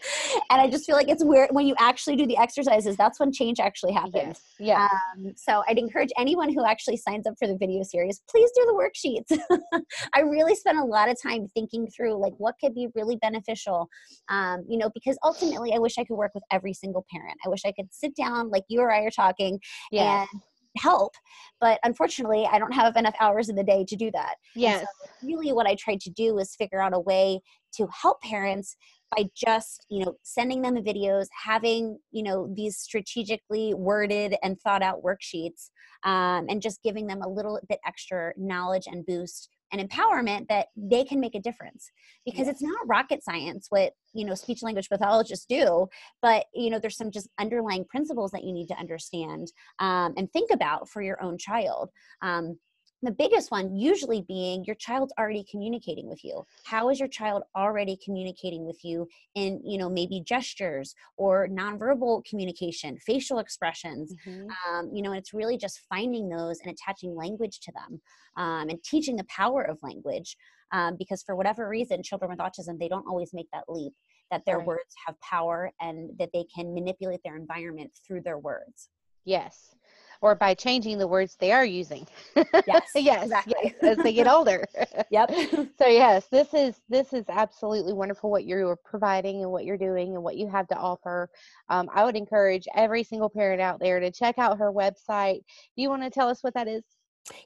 I 0.51 0.71
just 0.71 0.87
feel 0.87 0.97
like 0.97 1.09
it's 1.09 1.23
weird 1.23 1.51
when 1.53 1.67
you 1.67 1.75
actually 1.79 2.17
do 2.17 2.27
the 2.27 2.39
exercises, 2.39 2.97
that's 2.97 3.21
when 3.21 3.31
change 3.31 3.61
actually 3.61 3.93
happens. 3.93 4.15
Yes. 4.15 4.41
Yeah. 4.59 4.89
Um, 5.17 5.33
so 5.37 5.63
I'd 5.69 5.79
encourage 5.79 6.11
anyone 6.19 6.53
who 6.53 6.65
actually 6.65 6.97
signs 6.97 7.27
up 7.27 7.35
for 7.39 7.47
the 7.47 7.59
video 7.59 7.83
series, 7.83 8.23
please 8.29 8.51
do 8.55 8.65
the 8.65 8.73
worksheets. 8.73 9.83
I 10.15 10.21
really 10.21 10.55
spent 10.57 10.79
a 10.79 10.85
lot 10.85 11.09
of 11.09 11.21
time 11.21 11.47
thinking 11.55 11.87
through 11.89 12.21
like 12.21 12.35
what 12.39 12.55
could 12.61 12.75
be 12.75 12.89
really 12.95 13.17
beneficial, 13.17 13.89
um, 14.29 14.65
you 14.69 14.79
know, 14.79 14.91
because 14.95 15.19
ultimately 15.25 15.73
I 15.75 15.79
wish 15.79 15.99
I 15.99 16.05
could 16.05 16.17
work 16.17 16.33
with 16.35 16.45
every 16.51 16.73
single 16.73 17.05
parent. 17.11 17.37
I 17.45 17.49
wish 17.49 17.63
I 17.65 17.73
could 17.73 17.89
sit 17.93 18.15
down 18.17 18.51
like 18.51 18.65
you 18.69 18.81
or 18.81 18.93
I 18.93 19.01
are 19.01 19.11
talking 19.11 19.61
yeah. 19.91 20.27
and 20.33 20.41
help 20.79 21.13
but 21.61 21.79
unfortunately 21.85 22.47
i 22.53 22.59
don't 22.59 22.73
have 22.73 22.97
enough 22.97 23.15
hours 23.21 23.49
in 23.49 23.57
the 23.57 23.65
day 23.65 23.85
to 23.87 23.97
do 23.97 24.11
that 24.11 24.35
yes 24.55 24.83
so 24.83 25.27
really 25.27 25.53
what 25.53 25.67
i 25.67 25.75
tried 25.75 26.01
to 26.01 26.11
do 26.11 26.35
was 26.35 26.55
figure 26.55 26.83
out 26.83 26.95
a 26.95 27.01
way 27.01 27.41
to 27.75 27.87
help 28.03 28.21
parents 28.23 28.77
by 29.15 29.25
just 29.35 29.85
you 29.89 30.05
know 30.05 30.17
sending 30.23 30.63
them 30.63 30.75
the 30.75 30.81
videos 30.81 31.27
having 31.45 31.99
you 32.11 32.23
know 32.23 32.53
these 32.55 32.77
strategically 32.79 33.75
worded 33.75 34.37
and 34.43 34.61
thought 34.61 34.83
out 34.83 35.03
worksheets 35.03 35.71
um, 36.05 36.47
and 36.49 36.63
just 36.63 36.83
giving 36.83 37.07
them 37.07 37.23
a 37.23 37.29
little 37.29 37.61
bit 37.69 37.79
extra 37.87 38.33
knowledge 38.37 38.85
and 38.87 39.07
boost 39.07 39.49
and 39.73 39.91
empowerment 39.91 40.47
that 40.49 40.69
they 40.77 41.05
can 41.05 41.19
make 41.19 41.35
a 41.35 41.41
difference 41.41 41.91
because 42.25 42.47
yes. 42.47 42.49
it's 42.49 42.63
not 42.63 42.87
rocket 42.87 43.23
science 43.23 43.67
what 43.71 43.93
you 44.13 44.25
know 44.25 44.35
speech 44.35 44.63
language 44.63 44.89
pathologists 44.89 45.47
do 45.49 45.87
but 46.23 46.45
you 46.55 46.71
know 46.71 46.79
there's 46.79 46.97
some 46.97 47.11
just 47.11 47.29
underlying 47.39 47.85
principles 47.85 48.31
that 48.31 48.45
you 48.45 48.53
need 48.53 48.69
to 48.69 48.79
understand 48.79 49.51
um, 49.81 50.15
and 50.17 50.33
think 50.33 50.51
about 50.53 50.89
for 50.89 51.03
your 51.03 51.21
own 51.23 51.37
child 51.37 51.91
um, 52.23 52.59
the 53.03 53.11
biggest 53.11 53.51
one 53.51 53.77
usually 53.77 54.23
being 54.23 54.65
your 54.65 54.77
child's 54.77 55.13
already 55.19 55.45
communicating 55.51 56.09
with 56.09 56.25
you 56.25 56.45
how 56.65 56.89
is 56.89 56.99
your 56.99 57.09
child 57.09 57.43
already 57.55 57.99
communicating 58.03 58.65
with 58.65 58.83
you 58.85 59.07
in 59.35 59.61
you 59.65 59.79
know 59.79 59.89
maybe 59.89 60.23
gestures 60.25 60.95
or 61.17 61.47
nonverbal 61.49 62.25
communication 62.25 62.97
facial 62.99 63.39
expressions 63.39 64.15
mm-hmm. 64.27 64.47
um, 64.69 64.91
you 64.93 65.03
know 65.03 65.11
and 65.11 65.19
it's 65.19 65.35
really 65.35 65.59
just 65.59 65.81
finding 65.89 66.29
those 66.29 66.59
and 66.61 66.73
attaching 66.73 67.15
language 67.15 67.61
to 67.61 67.73
them 67.73 68.01
um, 68.37 68.69
and 68.69 68.83
teaching 68.83 69.17
the 69.17 69.25
power 69.25 69.63
of 69.63 69.79
language 69.83 70.37
um, 70.73 70.97
because 70.99 71.23
for 71.23 71.37
whatever 71.37 71.69
reason 71.69 72.03
children 72.03 72.31
with 72.31 72.39
autism 72.39 72.79
they 72.79 72.89
don't 72.89 73.07
always 73.07 73.33
make 73.35 73.49
that 73.53 73.65
leap 73.69 73.93
that 74.31 74.43
their 74.45 74.59
right. 74.59 74.67
words 74.67 74.95
have 75.07 75.21
power 75.21 75.71
and 75.81 76.11
that 76.19 76.31
they 76.33 76.45
can 76.53 76.75
manipulate 76.75 77.21
their 77.25 77.37
environment 77.37 77.91
through 78.07 78.23
their 78.23 78.39
words 78.39 78.89
yes 79.25 79.75
or 80.21 80.35
by 80.35 80.55
changing 80.55 80.99
the 80.99 81.07
words 81.07 81.37
they 81.37 81.53
are 81.53 81.65
using. 81.65 82.07
Yes, 82.67 82.91
yes, 82.95 83.25
exactly. 83.25 83.55
Yes, 83.83 83.99
as 83.99 83.99
they 83.99 84.13
get 84.13 84.27
older. 84.27 84.65
yep. 85.11 85.31
so 85.79 85.87
yes, 85.87 86.27
this 86.31 86.53
is 86.53 86.81
this 86.89 87.13
is 87.13 87.25
absolutely 87.29 87.93
wonderful 87.93 88.31
what 88.31 88.45
you're 88.45 88.77
providing 88.77 89.43
and 89.43 89.51
what 89.51 89.65
you're 89.65 89.77
doing 89.77 90.15
and 90.15 90.23
what 90.23 90.37
you 90.37 90.49
have 90.49 90.67
to 90.69 90.77
offer. 90.77 91.29
Um, 91.69 91.89
I 91.93 92.05
would 92.05 92.17
encourage 92.17 92.67
every 92.75 93.05
single 93.05 93.29
parent 93.29 93.61
out 93.61 93.79
there 93.79 94.01
to 94.01 94.11
check 94.11 94.39
out 94.39 94.59
her 94.59 94.73
website. 94.73 95.41
Do 95.77 95.83
you 95.83 95.89
want 95.89 96.03
to 96.03 96.11
tell 96.11 96.29
us 96.29 96.43
what 96.43 96.55
that 96.55 96.69
is? 96.69 96.83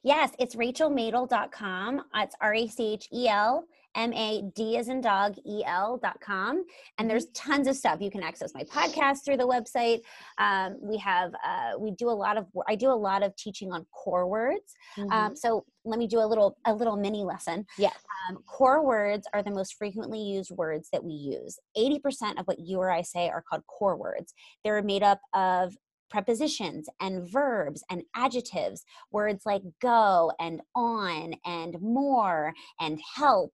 Yes, 0.03 0.33
it's 0.39 0.57
rachelmadel.com. 0.57 2.03
It's 2.15 2.35
R 2.41 2.55
A 2.55 2.67
C 2.69 2.93
H 2.95 3.09
E 3.13 3.29
L 3.29 3.67
M-A-D 3.95 4.77
as 4.77 4.89
in 4.89 5.01
dog, 5.01 5.37
E-L 5.47 5.99
dot 6.03 6.21
com. 6.21 6.57
And 6.57 6.65
mm-hmm. 6.65 7.09
there's 7.09 7.27
tons 7.35 7.67
of 7.67 7.77
stuff. 7.77 8.01
You 8.01 8.11
can 8.11 8.23
access 8.23 8.53
my 8.55 8.63
podcast 8.65 9.25
through 9.25 9.39
the 9.39 9.47
website. 9.47 10.01
Um, 10.39 10.77
we 10.81 10.97
have, 10.99 11.33
uh, 11.45 11.79
we 11.79 11.91
do 11.93 12.09
a 12.09 12.13
lot 12.13 12.37
of, 12.37 12.47
I 12.69 12.75
do 12.75 12.91
a 12.91 12.95
lot 12.95 13.23
of 13.23 13.35
teaching 13.37 13.73
on 13.73 13.87
core 13.93 14.27
words. 14.27 14.75
Um, 14.97 15.05
mm-hmm. 15.05 15.13
Um, 15.13 15.37
so 15.37 15.65
let 15.85 15.99
me 15.99 16.07
do 16.07 16.21
a 16.21 16.27
little, 16.27 16.57
a 16.67 16.75
little 16.75 16.97
mini 16.97 17.25
lesson. 17.25 17.67
Yes. 17.79 17.97
Um, 18.29 18.39
core 18.47 18.85
words 18.85 19.27
are 19.33 19.43
the 19.43 19.51
most 19.51 19.77
frequently 19.77 20.21
used 20.21 20.51
words 20.51 20.89
that 20.93 21.03
we 21.03 21.13
use. 21.13 21.59
80% 21.77 22.39
of 22.39 22.47
what 22.47 22.59
you 22.59 22.79
or 22.79 22.91
I 22.91 23.03
say 23.03 23.29
are 23.29 23.43
called 23.43 23.63
core 23.67 23.97
words. 23.97 24.35
They're 24.65 24.83
made 24.83 25.03
up 25.03 25.21
of 25.35 25.75
prepositions 26.11 26.89
and 27.01 27.29
verbs 27.31 27.83
and 27.91 28.03
adjectives, 28.15 28.85
words 29.13 29.47
like 29.47 29.63
go 29.81 30.33
and 30.39 30.61
on 30.75 31.35
and 31.47 31.81
more 31.81 32.53
and 32.81 33.01
help 33.17 33.53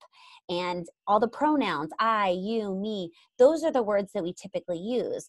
and 0.48 0.86
all 1.06 1.20
the 1.20 1.28
pronouns 1.28 1.90
I, 1.98 2.30
you, 2.30 2.74
me. 2.74 3.10
Those 3.38 3.64
are 3.64 3.72
the 3.72 3.82
words 3.82 4.12
that 4.12 4.22
we 4.22 4.32
typically 4.32 4.78
use. 4.78 5.28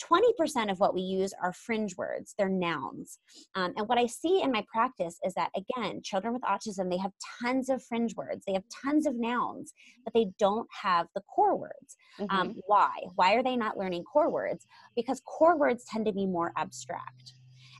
20% 0.00 0.70
of 0.70 0.80
what 0.80 0.94
we 0.94 1.00
use 1.00 1.32
are 1.42 1.52
fringe 1.52 1.96
words, 1.96 2.34
they're 2.36 2.48
nouns. 2.48 3.18
Um, 3.54 3.72
and 3.76 3.88
what 3.88 3.98
I 3.98 4.06
see 4.06 4.42
in 4.42 4.52
my 4.52 4.64
practice 4.72 5.18
is 5.24 5.34
that, 5.34 5.50
again, 5.56 6.00
children 6.02 6.32
with 6.32 6.42
autism, 6.42 6.90
they 6.90 6.98
have 6.98 7.12
tons 7.42 7.68
of 7.68 7.82
fringe 7.82 8.14
words, 8.14 8.44
they 8.46 8.52
have 8.52 8.64
tons 8.68 9.06
of 9.06 9.16
nouns, 9.16 9.72
but 10.04 10.12
they 10.14 10.26
don't 10.38 10.68
have 10.82 11.06
the 11.14 11.22
core 11.22 11.56
words. 11.56 11.96
Um, 12.20 12.26
mm-hmm. 12.26 12.36
Um, 12.36 12.54
why? 12.66 12.90
Why 13.14 13.34
are 13.34 13.42
they 13.42 13.56
not 13.56 13.78
learning 13.78 14.04
core 14.04 14.30
words? 14.30 14.66
Because 14.94 15.22
core 15.24 15.56
words 15.56 15.84
tend 15.90 16.06
to 16.06 16.12
be 16.12 16.26
more 16.26 16.52
abstract. 16.56 17.32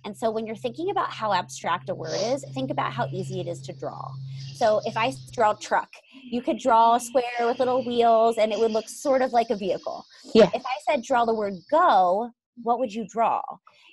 And 0.06 0.16
so 0.16 0.30
when 0.30 0.46
you're 0.46 0.54
thinking 0.54 0.90
about 0.90 1.12
how 1.12 1.32
abstract 1.32 1.90
a 1.90 1.94
word 1.94 2.14
is, 2.14 2.44
think 2.54 2.70
about 2.70 2.92
how 2.92 3.08
easy 3.12 3.40
it 3.40 3.48
is 3.48 3.60
to 3.62 3.72
draw. 3.72 4.12
So 4.54 4.80
if 4.84 4.96
I 4.96 5.12
draw 5.32 5.52
truck, 5.54 5.90
you 6.30 6.40
could 6.40 6.60
draw 6.60 6.94
a 6.94 7.00
square 7.00 7.25
with 7.40 7.58
little 7.58 7.84
wheels 7.84 8.38
and 8.38 8.52
it 8.52 8.58
would 8.60 8.70
look 8.70 8.88
sort 8.88 9.20
of 9.20 9.32
like 9.32 9.50
a 9.50 9.56
vehicle. 9.56 10.06
Yeah. 10.32 10.48
If 10.54 10.62
I 10.64 10.76
said 10.88 11.02
draw 11.02 11.25
the 11.25 11.34
word 11.34 11.54
go, 11.72 12.30
what 12.62 12.78
would 12.78 12.94
you 12.94 13.04
draw? 13.08 13.42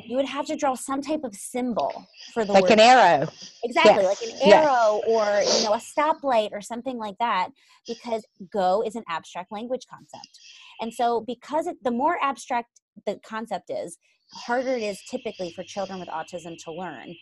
You 0.05 0.15
would 0.17 0.27
have 0.27 0.45
to 0.45 0.55
draw 0.55 0.75
some 0.75 1.01
type 1.01 1.21
of 1.23 1.33
symbol 1.33 2.05
for 2.31 2.45
the 2.45 2.53
word. 2.53 2.61
like 2.61 2.69
word. 2.69 2.73
an 2.73 2.79
arrow. 2.79 3.27
Exactly, 3.63 4.03
yes. 4.03 4.21
like 4.21 4.29
an 4.29 4.53
arrow 4.53 5.01
yes. 5.07 5.07
or 5.07 5.57
you 5.57 5.65
know 5.65 5.73
a 5.73 5.77
stoplight 5.79 6.49
or 6.51 6.61
something 6.61 6.99
like 6.99 7.15
that 7.19 7.49
because 7.87 8.23
go 8.51 8.83
is 8.85 8.93
an 8.93 9.03
abstract 9.09 9.51
language 9.51 9.87
concept. 9.89 10.39
And 10.79 10.93
so 10.93 11.21
because 11.21 11.65
it, 11.65 11.77
the 11.83 11.91
more 11.91 12.17
abstract 12.21 12.69
the 13.07 13.19
concept 13.25 13.71
is, 13.71 13.97
harder 14.33 14.75
it 14.75 14.83
is 14.83 15.01
typically 15.03 15.51
for 15.51 15.63
children 15.63 15.99
with 15.99 16.09
autism 16.09 16.61
to 16.63 16.71
learn. 16.71 17.15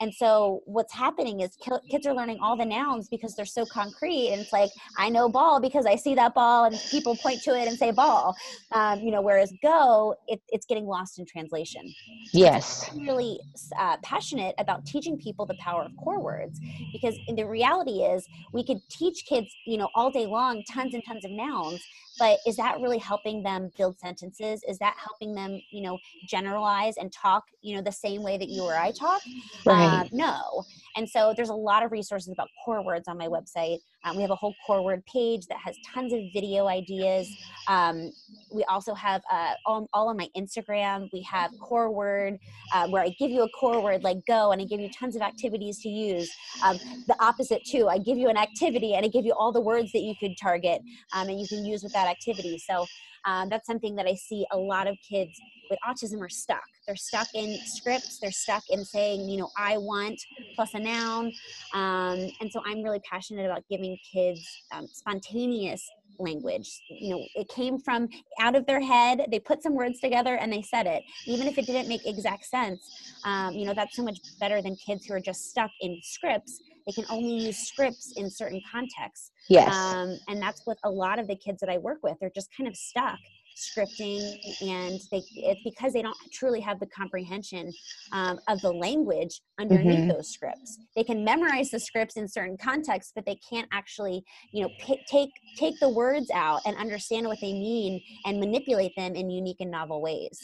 And 0.00 0.14
so 0.14 0.62
what's 0.66 0.92
happening 0.92 1.40
is 1.40 1.56
kids 1.90 2.06
are 2.06 2.14
learning 2.14 2.38
all 2.40 2.56
the 2.56 2.64
nouns 2.64 3.08
because 3.08 3.34
they're 3.34 3.46
so 3.46 3.64
concrete. 3.64 4.30
And 4.30 4.40
it's 4.40 4.52
like, 4.52 4.70
I 4.98 5.08
know 5.08 5.28
ball 5.28 5.60
because 5.60 5.86
I 5.86 5.96
see 5.96 6.14
that 6.14 6.34
ball 6.34 6.64
and 6.64 6.78
people 6.90 7.16
point 7.16 7.42
to 7.42 7.58
it 7.58 7.68
and 7.68 7.78
say 7.78 7.90
ball. 7.90 8.36
Um, 8.72 9.00
you 9.00 9.10
know, 9.10 9.22
whereas 9.22 9.52
go, 9.62 10.14
it, 10.28 10.40
it's 10.48 10.66
getting 10.66 10.86
lost 10.86 11.18
in 11.18 11.26
translation. 11.26 11.92
Yes. 12.32 12.90
I'm 12.92 13.00
really 13.06 13.40
uh, 13.78 13.96
passionate 14.02 14.54
about 14.58 14.84
teaching 14.84 15.16
people 15.18 15.46
the 15.46 15.56
power 15.58 15.82
of 15.82 15.96
core 15.96 16.20
words 16.20 16.60
because 16.92 17.16
the 17.34 17.44
reality 17.44 18.02
is 18.02 18.26
we 18.52 18.64
could 18.64 18.78
teach 18.90 19.24
kids, 19.26 19.54
you 19.66 19.78
know, 19.78 19.88
all 19.94 20.10
day 20.10 20.26
long, 20.26 20.62
tons 20.70 20.94
and 20.94 21.04
tons 21.04 21.24
of 21.24 21.30
nouns, 21.30 21.82
but 22.18 22.38
is 22.46 22.56
that 22.56 22.80
really 22.80 22.98
helping 22.98 23.42
them 23.42 23.70
build 23.76 23.98
sentences 23.98 24.62
is 24.68 24.78
that 24.78 24.96
helping 24.96 25.34
them 25.34 25.60
you 25.70 25.82
know 25.82 25.98
generalize 26.26 26.96
and 26.96 27.12
talk 27.12 27.44
you 27.62 27.76
know 27.76 27.82
the 27.82 27.92
same 27.92 28.22
way 28.22 28.38
that 28.38 28.48
you 28.48 28.62
or 28.62 28.74
i 28.74 28.90
talk 28.90 29.20
right. 29.64 29.85
Uh, 29.86 30.04
no 30.12 30.66
and 30.96 31.08
so 31.08 31.32
there's 31.36 31.48
a 31.48 31.54
lot 31.54 31.84
of 31.84 31.92
resources 31.92 32.32
about 32.32 32.48
core 32.64 32.84
words 32.84 33.08
on 33.08 33.18
my 33.18 33.26
website 33.26 33.78
um, 34.04 34.16
we 34.16 34.22
have 34.22 34.30
a 34.30 34.36
whole 34.36 34.54
core 34.66 34.82
word 34.82 35.02
page 35.06 35.46
that 35.46 35.58
has 35.64 35.76
tons 35.94 36.12
of 36.12 36.20
video 36.32 36.66
ideas 36.66 37.28
um, 37.68 38.10
we 38.52 38.64
also 38.64 38.94
have 38.94 39.22
uh, 39.30 39.54
all, 39.64 39.88
all, 39.92 40.08
on 40.08 40.16
my 40.16 40.28
instagram 40.36 41.08
we 41.12 41.22
have 41.22 41.50
core 41.60 41.90
word 41.90 42.38
uh, 42.74 42.86
where 42.88 43.02
i 43.02 43.08
give 43.18 43.30
you 43.30 43.42
a 43.42 43.48
core 43.50 43.82
word 43.82 44.02
like 44.02 44.18
go 44.26 44.52
and 44.52 44.60
i 44.60 44.64
give 44.64 44.80
you 44.80 44.88
tons 44.90 45.16
of 45.16 45.22
activities 45.22 45.78
to 45.80 45.88
use 45.88 46.30
um, 46.64 46.78
the 47.06 47.16
opposite 47.20 47.64
too 47.64 47.88
i 47.88 47.98
give 47.98 48.16
you 48.16 48.28
an 48.28 48.36
activity 48.36 48.94
and 48.94 49.04
i 49.04 49.08
give 49.08 49.24
you 49.24 49.32
all 49.32 49.52
the 49.52 49.60
words 49.60 49.92
that 49.92 50.00
you 50.00 50.14
could 50.20 50.36
target 50.40 50.80
um, 51.12 51.28
and 51.28 51.40
you 51.40 51.46
can 51.46 51.64
use 51.64 51.82
with 51.82 51.92
that 51.92 52.08
activity. 52.08 52.58
So 52.58 52.86
um, 53.24 53.48
that's 53.48 53.66
something 53.66 53.96
that 53.96 54.06
I 54.06 54.14
see 54.14 54.46
a 54.52 54.56
lot 54.56 54.86
of 54.86 54.96
kids 55.08 55.32
with 55.68 55.78
autism 55.86 56.20
are 56.20 56.28
stuck. 56.28 56.62
They're 56.86 56.96
stuck 56.96 57.26
in 57.34 57.58
scripts. 57.64 58.18
They're 58.20 58.30
stuck 58.30 58.62
in 58.70 58.84
saying, 58.84 59.28
you 59.28 59.38
know, 59.38 59.50
I 59.58 59.78
want 59.78 60.20
plus 60.54 60.74
a 60.74 60.78
noun. 60.86 61.32
Um, 61.74 62.30
and 62.40 62.50
so 62.50 62.62
I'm 62.64 62.82
really 62.82 63.00
passionate 63.00 63.44
about 63.44 63.64
giving 63.70 63.96
kids 64.12 64.40
um, 64.72 64.86
spontaneous 64.92 65.82
language. 66.18 66.80
You 66.88 67.10
know, 67.10 67.24
it 67.34 67.48
came 67.48 67.78
from 67.78 68.08
out 68.40 68.56
of 68.56 68.66
their 68.66 68.80
head. 68.80 69.26
They 69.30 69.38
put 69.38 69.62
some 69.62 69.74
words 69.74 70.00
together 70.00 70.36
and 70.36 70.52
they 70.52 70.62
said 70.62 70.86
it, 70.86 71.02
even 71.26 71.46
if 71.46 71.58
it 71.58 71.66
didn't 71.66 71.88
make 71.88 72.06
exact 72.06 72.46
sense. 72.46 72.80
Um, 73.24 73.54
you 73.54 73.66
know, 73.66 73.74
that's 73.74 73.96
so 73.96 74.02
much 74.02 74.18
better 74.40 74.62
than 74.62 74.76
kids 74.76 75.04
who 75.06 75.14
are 75.14 75.20
just 75.20 75.50
stuck 75.50 75.70
in 75.80 75.98
scripts 76.02 76.60
they 76.86 76.92
can 76.92 77.04
only 77.10 77.46
use 77.46 77.58
scripts 77.58 78.12
in 78.16 78.30
certain 78.30 78.62
contexts. 78.70 79.32
Yes. 79.48 79.74
Um, 79.74 80.18
and 80.28 80.40
that's 80.40 80.62
what 80.66 80.78
a 80.84 80.90
lot 80.90 81.18
of 81.18 81.26
the 81.26 81.34
kids 81.34 81.58
that 81.60 81.68
I 81.68 81.78
work 81.78 81.98
with, 82.02 82.16
they're 82.20 82.30
just 82.34 82.48
kind 82.56 82.68
of 82.68 82.76
stuck 82.76 83.18
scripting 83.56 84.36
and 84.62 85.00
they 85.10 85.22
it's 85.34 85.62
because 85.64 85.92
they 85.92 86.02
don't 86.02 86.16
truly 86.32 86.60
have 86.60 86.78
the 86.78 86.86
comprehension 86.86 87.72
um, 88.12 88.38
of 88.48 88.60
the 88.60 88.70
language 88.70 89.40
underneath 89.58 90.00
mm-hmm. 90.00 90.08
those 90.08 90.28
scripts. 90.28 90.78
They 90.94 91.04
can 91.04 91.24
memorize 91.24 91.70
the 91.70 91.80
scripts 91.80 92.16
in 92.16 92.28
certain 92.28 92.56
contexts 92.56 93.12
but 93.14 93.24
they 93.24 93.38
can't 93.48 93.68
actually 93.72 94.24
you 94.52 94.62
know 94.62 94.70
p- 94.80 95.00
take 95.08 95.30
take 95.56 95.78
the 95.80 95.88
words 95.88 96.30
out 96.34 96.60
and 96.66 96.76
understand 96.76 97.26
what 97.26 97.40
they 97.40 97.52
mean 97.52 98.00
and 98.26 98.38
manipulate 98.38 98.94
them 98.96 99.14
in 99.14 99.30
unique 99.30 99.60
and 99.60 99.70
novel 99.70 100.02
ways. 100.02 100.38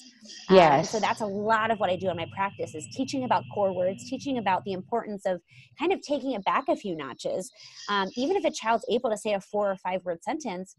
Yes 0.48 0.94
um, 0.94 1.00
so 1.00 1.06
that's 1.06 1.20
a 1.20 1.26
lot 1.26 1.70
of 1.70 1.78
what 1.80 1.90
i 1.90 1.96
do 1.96 2.10
in 2.10 2.16
my 2.16 2.26
practice 2.34 2.74
is 2.74 2.86
teaching 2.92 3.24
about 3.24 3.44
core 3.54 3.74
words 3.74 4.08
teaching 4.08 4.38
about 4.38 4.64
the 4.64 4.72
importance 4.72 5.26
of 5.26 5.40
kind 5.78 5.92
of 5.92 6.00
taking 6.02 6.32
it 6.32 6.44
back 6.44 6.64
a 6.68 6.76
few 6.76 6.96
notches. 6.96 7.50
Um, 7.88 8.08
even 8.16 8.36
if 8.36 8.44
a 8.44 8.50
child's 8.50 8.84
able 8.90 9.10
to 9.10 9.16
say 9.16 9.34
a 9.34 9.40
four 9.40 9.70
or 9.70 9.76
five 9.76 10.04
word 10.04 10.22
sentence 10.22 10.76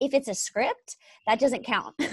if 0.00 0.14
it's 0.14 0.28
a 0.28 0.34
script 0.34 0.96
that 1.26 1.40
doesn't 1.40 1.64
count. 1.64 1.94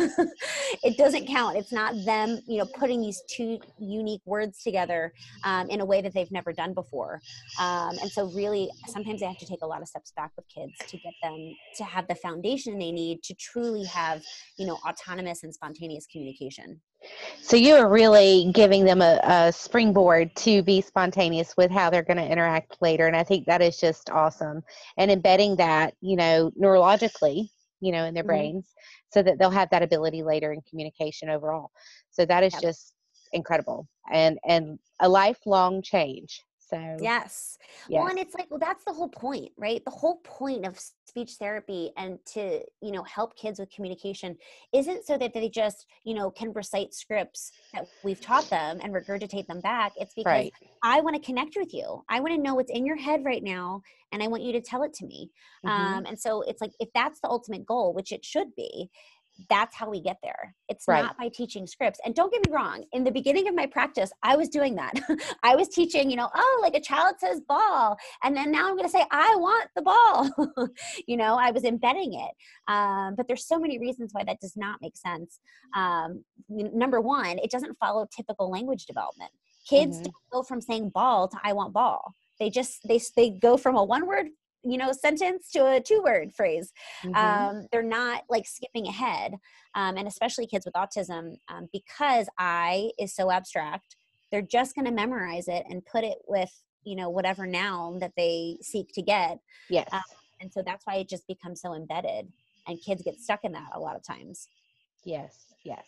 It 0.84 0.98
doesn't 0.98 1.28
count. 1.28 1.56
It's 1.56 1.72
not 1.72 1.94
them 2.04 2.40
you 2.48 2.58
know 2.58 2.66
putting 2.66 3.00
these 3.00 3.22
two 3.30 3.60
unique 3.78 4.22
words 4.26 4.64
together 4.64 5.14
um, 5.44 5.70
in 5.70 5.82
a 5.82 5.86
way 5.86 6.02
that 6.02 6.14
they've 6.14 6.32
never 6.32 6.52
done 6.52 6.74
before. 6.74 7.22
Um, 7.60 7.98
and 8.02 8.12
so 8.12 8.26
really 8.32 8.70
sometimes 8.88 9.20
they 9.20 9.28
have 9.28 9.38
to 9.38 9.46
take 9.46 9.62
a 9.62 9.68
lot 9.68 9.82
of 9.82 9.88
steps 9.88 10.12
back 10.16 10.32
with 10.36 10.46
kids 10.50 10.74
to 10.88 10.98
get 10.98 11.14
them 11.22 11.56
to 11.78 11.84
have 11.84 12.08
the 12.08 12.16
foundation 12.16 12.80
they 12.80 12.92
need 12.92 13.22
to 13.24 13.36
truly 13.36 13.86
have 13.86 14.24
you 14.58 14.66
know 14.66 14.80
autonomous 14.88 15.44
and 15.44 15.54
spontaneous 15.54 16.08
communication. 16.12 16.82
So 17.42 17.56
you 17.56 17.76
are 17.76 17.90
really 17.90 18.50
giving 18.54 18.86
them 18.86 19.02
a, 19.02 19.20
a, 19.24 19.52
springboard 19.52 20.34
to 20.38 20.64
be 20.64 20.82
spontaneous 20.82 21.54
with 21.58 21.70
how 21.70 21.90
they're 21.90 22.02
going 22.02 22.18
to 22.18 22.26
interact 22.26 22.78
later 22.82 23.08
and 23.08 23.16
i 23.16 23.24
think 23.24 23.46
that 23.46 23.62
is 23.62 23.78
just 23.78 24.10
awesome. 24.10 24.64
And 24.98 25.12
embedding 25.12 25.56
that 25.58 25.94
you 26.02 26.16
know 26.16 26.52
neurologically 26.60 27.50
you 27.84 27.92
know, 27.92 28.06
in 28.06 28.14
their 28.14 28.24
mm-hmm. 28.24 28.30
brains 28.30 28.68
so 29.12 29.22
that 29.22 29.38
they'll 29.38 29.50
have 29.50 29.70
that 29.72 29.84
ability 29.84 30.24
later 30.24 30.54
in 30.54 30.62
communication 30.70 31.30
overall. 31.30 31.72
So 32.12 32.26
that 32.26 32.44
is 32.44 32.54
yep. 32.54 32.62
just 32.62 32.94
incredible 33.34 33.88
and 34.12 34.38
and 34.48 34.80
a 35.02 35.10
lifelong 35.10 35.82
change. 35.82 36.42
So 36.74 36.98
yes. 37.00 37.58
Well, 37.90 38.08
and 38.08 38.18
it's 38.18 38.34
like, 38.34 38.50
well, 38.50 38.60
that's 38.60 38.84
the 38.86 38.94
whole 38.94 39.10
point, 39.10 39.52
right? 39.58 39.84
The 39.86 39.92
whole 39.92 40.18
point 40.24 40.66
of 40.66 40.80
speech 41.06 41.34
therapy 41.34 41.92
and 41.98 42.18
to, 42.34 42.62
you 42.82 42.92
know, 42.92 43.04
help 43.04 43.36
kids 43.36 43.60
with 43.60 43.70
communication 43.72 44.36
isn't 44.74 45.06
so 45.06 45.18
that 45.18 45.34
they 45.34 45.50
just, 45.50 45.86
you 46.04 46.16
know, 46.16 46.32
can 46.32 46.52
recite 46.54 46.94
scripts 46.94 47.52
that 47.74 47.88
we've 48.04 48.22
taught 48.22 48.50
them 48.50 48.80
and 48.82 48.94
regurgitate 48.94 49.48
them 49.48 49.62
back. 49.62 49.92
It's 49.98 50.14
because 50.16 50.32
right. 50.32 50.54
I 50.84 51.02
want 51.02 51.16
to 51.16 51.22
connect 51.22 51.56
with 51.56 51.74
you. 51.74 52.04
I 52.10 52.20
want 52.20 52.34
to 52.34 52.42
know 52.42 52.56
what's 52.56 52.72
in 52.72 52.86
your 52.86 52.98
head 52.98 53.24
right 53.24 53.44
now 53.44 53.82
and 54.12 54.24
I 54.24 54.28
want 54.28 54.44
you 54.44 54.54
to 54.54 54.62
tell 54.62 54.84
it 54.84 54.94
to 54.96 55.06
me. 55.06 55.30
Mm-hmm. 55.66 55.94
Um, 55.94 56.06
and 56.06 56.20
so 56.20 56.42
it's 56.42 56.62
like 56.62 56.72
if 56.80 56.90
that's 56.96 57.20
the 57.22 57.30
ultimate 57.30 57.66
goal, 57.66 57.94
which 57.94 58.12
it 58.12 58.26
should 58.26 58.56
be, 58.56 58.90
that's 59.50 59.76
how 59.76 59.90
we 59.90 60.02
get 60.02 60.18
there. 60.24 60.56
It's 60.70 60.88
right. 60.88 61.04
not 61.04 61.18
by 61.18 61.30
teaching 61.30 61.66
scripts. 61.66 62.00
And 62.06 62.14
don't 62.14 62.32
get 62.32 62.46
me 62.48 62.54
wrong, 62.54 62.84
in 62.94 63.04
the 63.04 63.12
beginning 63.12 63.48
of 63.48 63.56
my 63.56 63.66
practice, 63.66 64.12
I 64.22 64.36
was 64.36 64.50
doing 64.50 64.76
that. 64.76 64.94
I 65.44 65.56
was 65.56 65.68
teaching, 65.70 66.10
you 66.10 66.16
know, 66.16 66.30
oh, 66.36 66.60
like 66.62 66.76
a 66.76 66.82
child 66.82 67.16
says 67.20 67.42
ball. 67.42 67.98
And 68.24 68.36
then 68.36 68.52
now 68.52 68.68
I'm 68.68 68.76
going 68.76 68.88
to 68.88 68.92
say, 68.92 69.06
I 69.12 69.36
want 69.36 69.70
the 69.76 69.82
ball. 69.82 70.68
you 71.08 71.18
know, 71.18 71.36
I 71.36 71.52
was 71.52 71.64
embedding 71.64 72.14
it. 72.14 72.72
Um, 72.72 73.16
but 73.16 73.28
there's 73.28 73.48
so 73.48 73.60
many 73.60 73.80
reasons 73.80 74.12
why 74.14 74.24
that 74.24 74.40
does 74.40 74.56
not 74.56 74.82
make 74.82 74.96
sense. 74.96 75.40
Um, 75.76 76.24
number 76.50 77.02
one, 77.02 77.40
it 77.40 77.52
doesn't 77.52 77.78
follow 77.80 78.08
typical 78.16 78.50
language 78.50 78.86
development. 78.86 79.32
Kids 79.68 79.96
mm-hmm. 79.96 80.04
don't 80.04 80.32
go 80.32 80.44
from 80.44 80.62
saying 80.62 80.90
ball 80.90 81.28
to 81.30 81.38
I 81.44 81.54
want 81.54 81.74
ball 81.74 82.14
they 82.40 82.50
just 82.50 82.86
they 82.88 83.00
they 83.16 83.30
go 83.30 83.58
from 83.58 83.76
a 83.76 83.84
one 83.84 84.06
word 84.06 84.28
you 84.64 84.78
know 84.78 84.92
sentence 84.92 85.50
to 85.52 85.66
a 85.66 85.82
two 85.82 86.02
word 86.04 86.34
phrase. 86.34 86.72
Mm-hmm. 87.04 87.16
um, 87.16 87.68
they're 87.72 87.84
not 87.84 88.24
like 88.30 88.46
skipping 88.48 88.88
ahead 88.88 89.36
um, 89.76 89.98
and 89.98 90.08
especially 90.08 90.48
kids 90.48 90.66
with 90.66 90.74
autism 90.76 91.36
um, 91.50 91.68
because 91.72 92.28
i 92.38 92.92
is 93.00 93.14
so 93.14 93.32
abstract 93.32 93.96
they're 94.32 94.42
just 94.42 94.76
going 94.76 94.86
to 94.86 94.92
memorize 94.92 95.48
it 95.48 95.64
and 95.70 95.86
put 95.86 96.04
it 96.04 96.18
with 96.28 96.52
you 96.84 96.96
know 96.96 97.10
whatever 97.10 97.46
noun 97.46 98.00
that 98.00 98.14
they 98.18 98.58
seek 98.62 98.92
to 98.94 99.02
get 99.02 99.40
yes. 99.70 99.88
um, 99.92 100.02
and 100.42 100.52
so 100.52 100.62
that's 100.66 100.86
why 100.86 100.96
it 100.96 101.08
just 101.08 101.28
becomes 101.28 101.62
so 101.62 101.74
embedded 101.74 102.28
and 102.68 102.82
kids 102.82 103.02
get 103.04 103.20
stuck 103.20 103.44
in 103.44 103.52
that 103.52 103.70
a 103.74 103.80
lot 103.80 103.96
of 103.96 104.04
times. 104.04 104.48
Yes 105.04 105.54
yes 105.64 105.86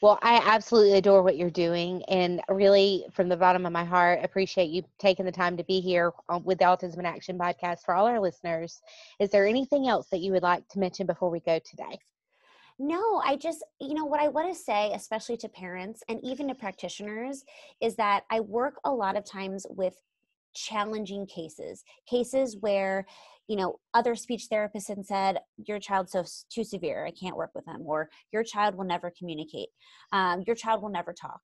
well, 0.00 0.18
I 0.22 0.40
absolutely 0.44 0.96
adore 0.96 1.22
what 1.22 1.36
you're 1.36 1.50
doing 1.50 2.04
and 2.04 2.40
really 2.48 3.04
from 3.12 3.28
the 3.28 3.36
bottom 3.36 3.66
of 3.66 3.72
my 3.72 3.84
heart 3.84 4.20
appreciate 4.22 4.70
you 4.70 4.82
taking 4.98 5.26
the 5.26 5.32
time 5.32 5.56
to 5.56 5.64
be 5.64 5.80
here 5.80 6.12
um, 6.28 6.44
with 6.44 6.58
the 6.58 6.64
Autism 6.64 6.98
in 6.98 7.06
Action 7.06 7.36
podcast 7.36 7.84
for 7.84 7.94
all 7.94 8.06
our 8.06 8.20
listeners. 8.20 8.80
Is 9.18 9.30
there 9.30 9.46
anything 9.46 9.88
else 9.88 10.08
that 10.10 10.20
you 10.20 10.32
would 10.32 10.42
like 10.42 10.66
to 10.68 10.78
mention 10.78 11.06
before 11.06 11.30
we 11.30 11.40
go 11.40 11.58
today? 11.58 11.98
No, 12.78 13.20
I 13.24 13.34
just, 13.34 13.64
you 13.80 13.94
know, 13.94 14.04
what 14.04 14.20
I 14.20 14.28
want 14.28 14.54
to 14.54 14.58
say, 14.58 14.92
especially 14.94 15.36
to 15.38 15.48
parents 15.48 16.04
and 16.08 16.20
even 16.22 16.46
to 16.46 16.54
practitioners, 16.54 17.44
is 17.80 17.96
that 17.96 18.22
I 18.30 18.38
work 18.38 18.74
a 18.84 18.92
lot 18.92 19.16
of 19.16 19.24
times 19.24 19.66
with 19.68 19.96
challenging 20.54 21.26
cases, 21.26 21.82
cases 22.08 22.56
where, 22.60 23.04
you 23.48 23.56
know, 23.56 23.78
other 23.94 24.14
speech 24.14 24.46
therapists 24.52 24.88
had 24.88 25.04
said, 25.04 25.38
your 25.56 25.78
child's 25.78 26.12
so 26.12 26.24
too 26.52 26.64
severe, 26.64 27.06
I 27.06 27.10
can't 27.10 27.36
work 27.36 27.50
with 27.54 27.64
them, 27.64 27.82
or 27.84 28.10
your 28.32 28.44
child 28.44 28.74
will 28.74 28.84
never 28.84 29.12
communicate, 29.18 29.70
um, 30.12 30.44
your 30.46 30.54
child 30.54 30.82
will 30.82 30.90
never 30.90 31.12
talk. 31.12 31.40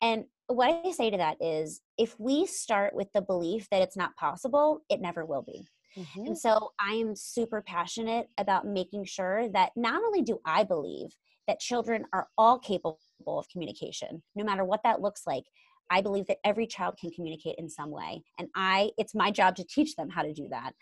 And 0.00 0.24
what 0.46 0.80
I 0.84 0.92
say 0.92 1.10
to 1.10 1.16
that 1.18 1.36
is 1.40 1.80
if 1.98 2.18
we 2.18 2.46
start 2.46 2.94
with 2.94 3.08
the 3.12 3.20
belief 3.20 3.68
that 3.70 3.82
it's 3.82 3.96
not 3.96 4.16
possible, 4.16 4.80
it 4.88 5.00
never 5.00 5.26
will 5.26 5.42
be. 5.42 5.66
Mm-hmm. 5.96 6.26
And 6.28 6.38
so 6.38 6.70
I 6.80 6.94
am 6.94 7.16
super 7.16 7.62
passionate 7.62 8.28
about 8.38 8.66
making 8.66 9.04
sure 9.04 9.48
that 9.50 9.72
not 9.76 10.02
only 10.02 10.22
do 10.22 10.40
I 10.46 10.64
believe 10.64 11.08
that 11.48 11.58
children 11.58 12.04
are 12.12 12.28
all 12.38 12.58
capable 12.58 12.98
of 13.26 13.48
communication, 13.50 14.22
no 14.36 14.44
matter 14.44 14.64
what 14.64 14.80
that 14.84 15.02
looks 15.02 15.22
like, 15.26 15.44
I 15.90 16.00
believe 16.00 16.26
that 16.28 16.38
every 16.44 16.68
child 16.68 16.96
can 17.00 17.10
communicate 17.10 17.56
in 17.58 17.68
some 17.68 17.90
way. 17.90 18.22
And 18.38 18.48
I 18.54 18.90
it's 18.96 19.14
my 19.14 19.32
job 19.32 19.56
to 19.56 19.64
teach 19.64 19.96
them 19.96 20.08
how 20.08 20.22
to 20.22 20.32
do 20.32 20.46
that. 20.50 20.72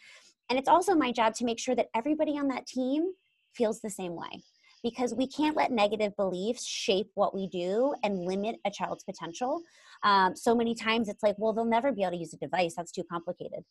And 0.50 0.58
it's 0.58 0.68
also 0.68 0.94
my 0.94 1.12
job 1.12 1.34
to 1.34 1.44
make 1.44 1.58
sure 1.58 1.74
that 1.74 1.88
everybody 1.94 2.38
on 2.38 2.48
that 2.48 2.66
team 2.66 3.12
feels 3.54 3.80
the 3.80 3.90
same 3.90 4.14
way 4.14 4.42
because 4.82 5.14
we 5.14 5.26
can't 5.26 5.56
let 5.56 5.72
negative 5.72 6.14
beliefs 6.16 6.64
shape 6.64 7.10
what 7.14 7.34
we 7.34 7.48
do 7.48 7.94
and 8.04 8.24
limit 8.24 8.56
a 8.64 8.70
child's 8.70 9.04
potential. 9.04 9.60
Um, 10.02 10.36
so 10.36 10.54
many 10.54 10.74
times 10.74 11.08
it's 11.08 11.22
like, 11.22 11.34
well, 11.38 11.52
they'll 11.52 11.64
never 11.64 11.92
be 11.92 12.02
able 12.02 12.12
to 12.12 12.18
use 12.18 12.32
a 12.32 12.36
device. 12.36 12.74
That's 12.76 12.92
too 12.92 13.04
complicated. 13.10 13.64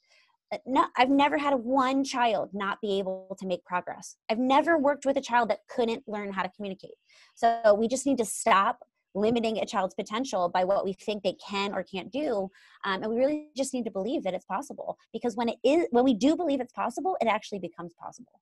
Uh, 0.52 0.58
no, 0.66 0.86
I've 0.98 1.10
never 1.10 1.38
had 1.38 1.54
one 1.56 2.04
child 2.04 2.50
not 2.54 2.80
be 2.82 3.00
able 3.00 3.36
to 3.40 3.48
make 3.48 3.64
progress. 3.66 4.16
I've 4.30 4.38
never 4.38 4.78
worked 4.78 5.06
with 5.06 5.18
a 5.18 5.22
child 5.22 5.50
that 5.50 5.60
couldn't 5.70 6.04
learn 6.08 6.32
how 6.32 6.44
to 6.44 6.52
communicate. 6.56 6.96
So 7.36 7.74
we 7.78 7.88
just 7.88 8.06
need 8.06 8.18
to 8.18 8.26
stop 8.26 8.80
limiting 9.16 9.58
a 9.60 9.66
child's 9.66 9.94
potential 9.94 10.50
by 10.50 10.64
what 10.64 10.86
we 10.86 10.94
think 10.94 11.24
they 11.24 11.36
can 11.46 11.74
or 11.74 11.84
can't 11.84 12.12
do 12.12 12.50
um, 12.86 13.02
and 13.04 13.12
we 13.12 13.18
really 13.18 13.48
just 13.56 13.74
need 13.74 13.84
to 13.84 13.92
believe 13.92 14.24
that 14.24 14.34
it's 14.34 14.46
possible 14.46 14.98
because 15.14 15.36
when 15.36 15.50
it 15.50 15.58
is 15.64 15.88
when 15.92 16.04
we 16.04 16.14
do 16.14 16.36
believe 16.36 16.62
it's 16.62 16.74
possible 16.74 17.18
it 17.22 17.28
actually 17.28 17.60
becomes 17.60 17.94
possible. 17.94 18.40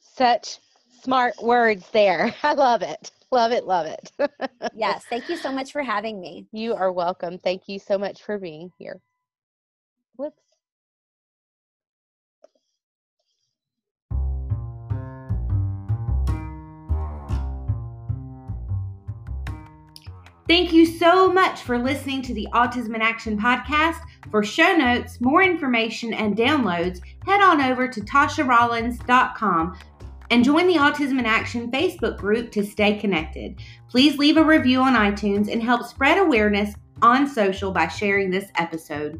Such 0.00 0.58
smart 1.02 1.34
words 1.42 1.88
there. 1.90 2.34
I 2.42 2.54
love 2.54 2.82
it. 2.82 3.10
Love 3.30 3.52
it 3.52 3.64
love 3.64 3.86
it. 3.86 4.12
Yes 4.74 5.04
thank 5.10 5.28
you 5.28 5.36
so 5.36 5.52
much 5.52 5.72
for 5.72 5.82
having 5.82 6.20
me. 6.20 6.46
You 6.52 6.74
are 6.74 6.92
welcome. 6.92 7.38
Thank 7.38 7.68
you 7.68 7.78
so 7.78 7.98
much 7.98 8.22
for 8.22 8.38
being 8.38 8.70
here. 8.78 9.00
Whoops 10.16 10.51
Thank 20.52 20.74
you 20.74 20.84
so 20.84 21.32
much 21.32 21.62
for 21.62 21.78
listening 21.78 22.20
to 22.24 22.34
the 22.34 22.46
Autism 22.52 22.94
in 22.94 23.00
Action 23.00 23.40
podcast. 23.40 23.96
For 24.30 24.44
show 24.44 24.76
notes, 24.76 25.18
more 25.18 25.42
information, 25.42 26.12
and 26.12 26.36
downloads, 26.36 27.00
head 27.24 27.40
on 27.40 27.62
over 27.62 27.88
to 27.88 28.00
tasharollins.com 28.02 29.78
and 30.30 30.44
join 30.44 30.66
the 30.66 30.74
Autism 30.74 31.18
in 31.18 31.24
Action 31.24 31.70
Facebook 31.70 32.18
group 32.18 32.52
to 32.52 32.66
stay 32.66 32.98
connected. 32.98 33.62
Please 33.88 34.18
leave 34.18 34.36
a 34.36 34.44
review 34.44 34.82
on 34.82 34.92
iTunes 34.92 35.50
and 35.50 35.62
help 35.62 35.86
spread 35.86 36.18
awareness 36.18 36.74
on 37.00 37.26
social 37.26 37.72
by 37.72 37.88
sharing 37.88 38.28
this 38.28 38.50
episode. 38.56 39.18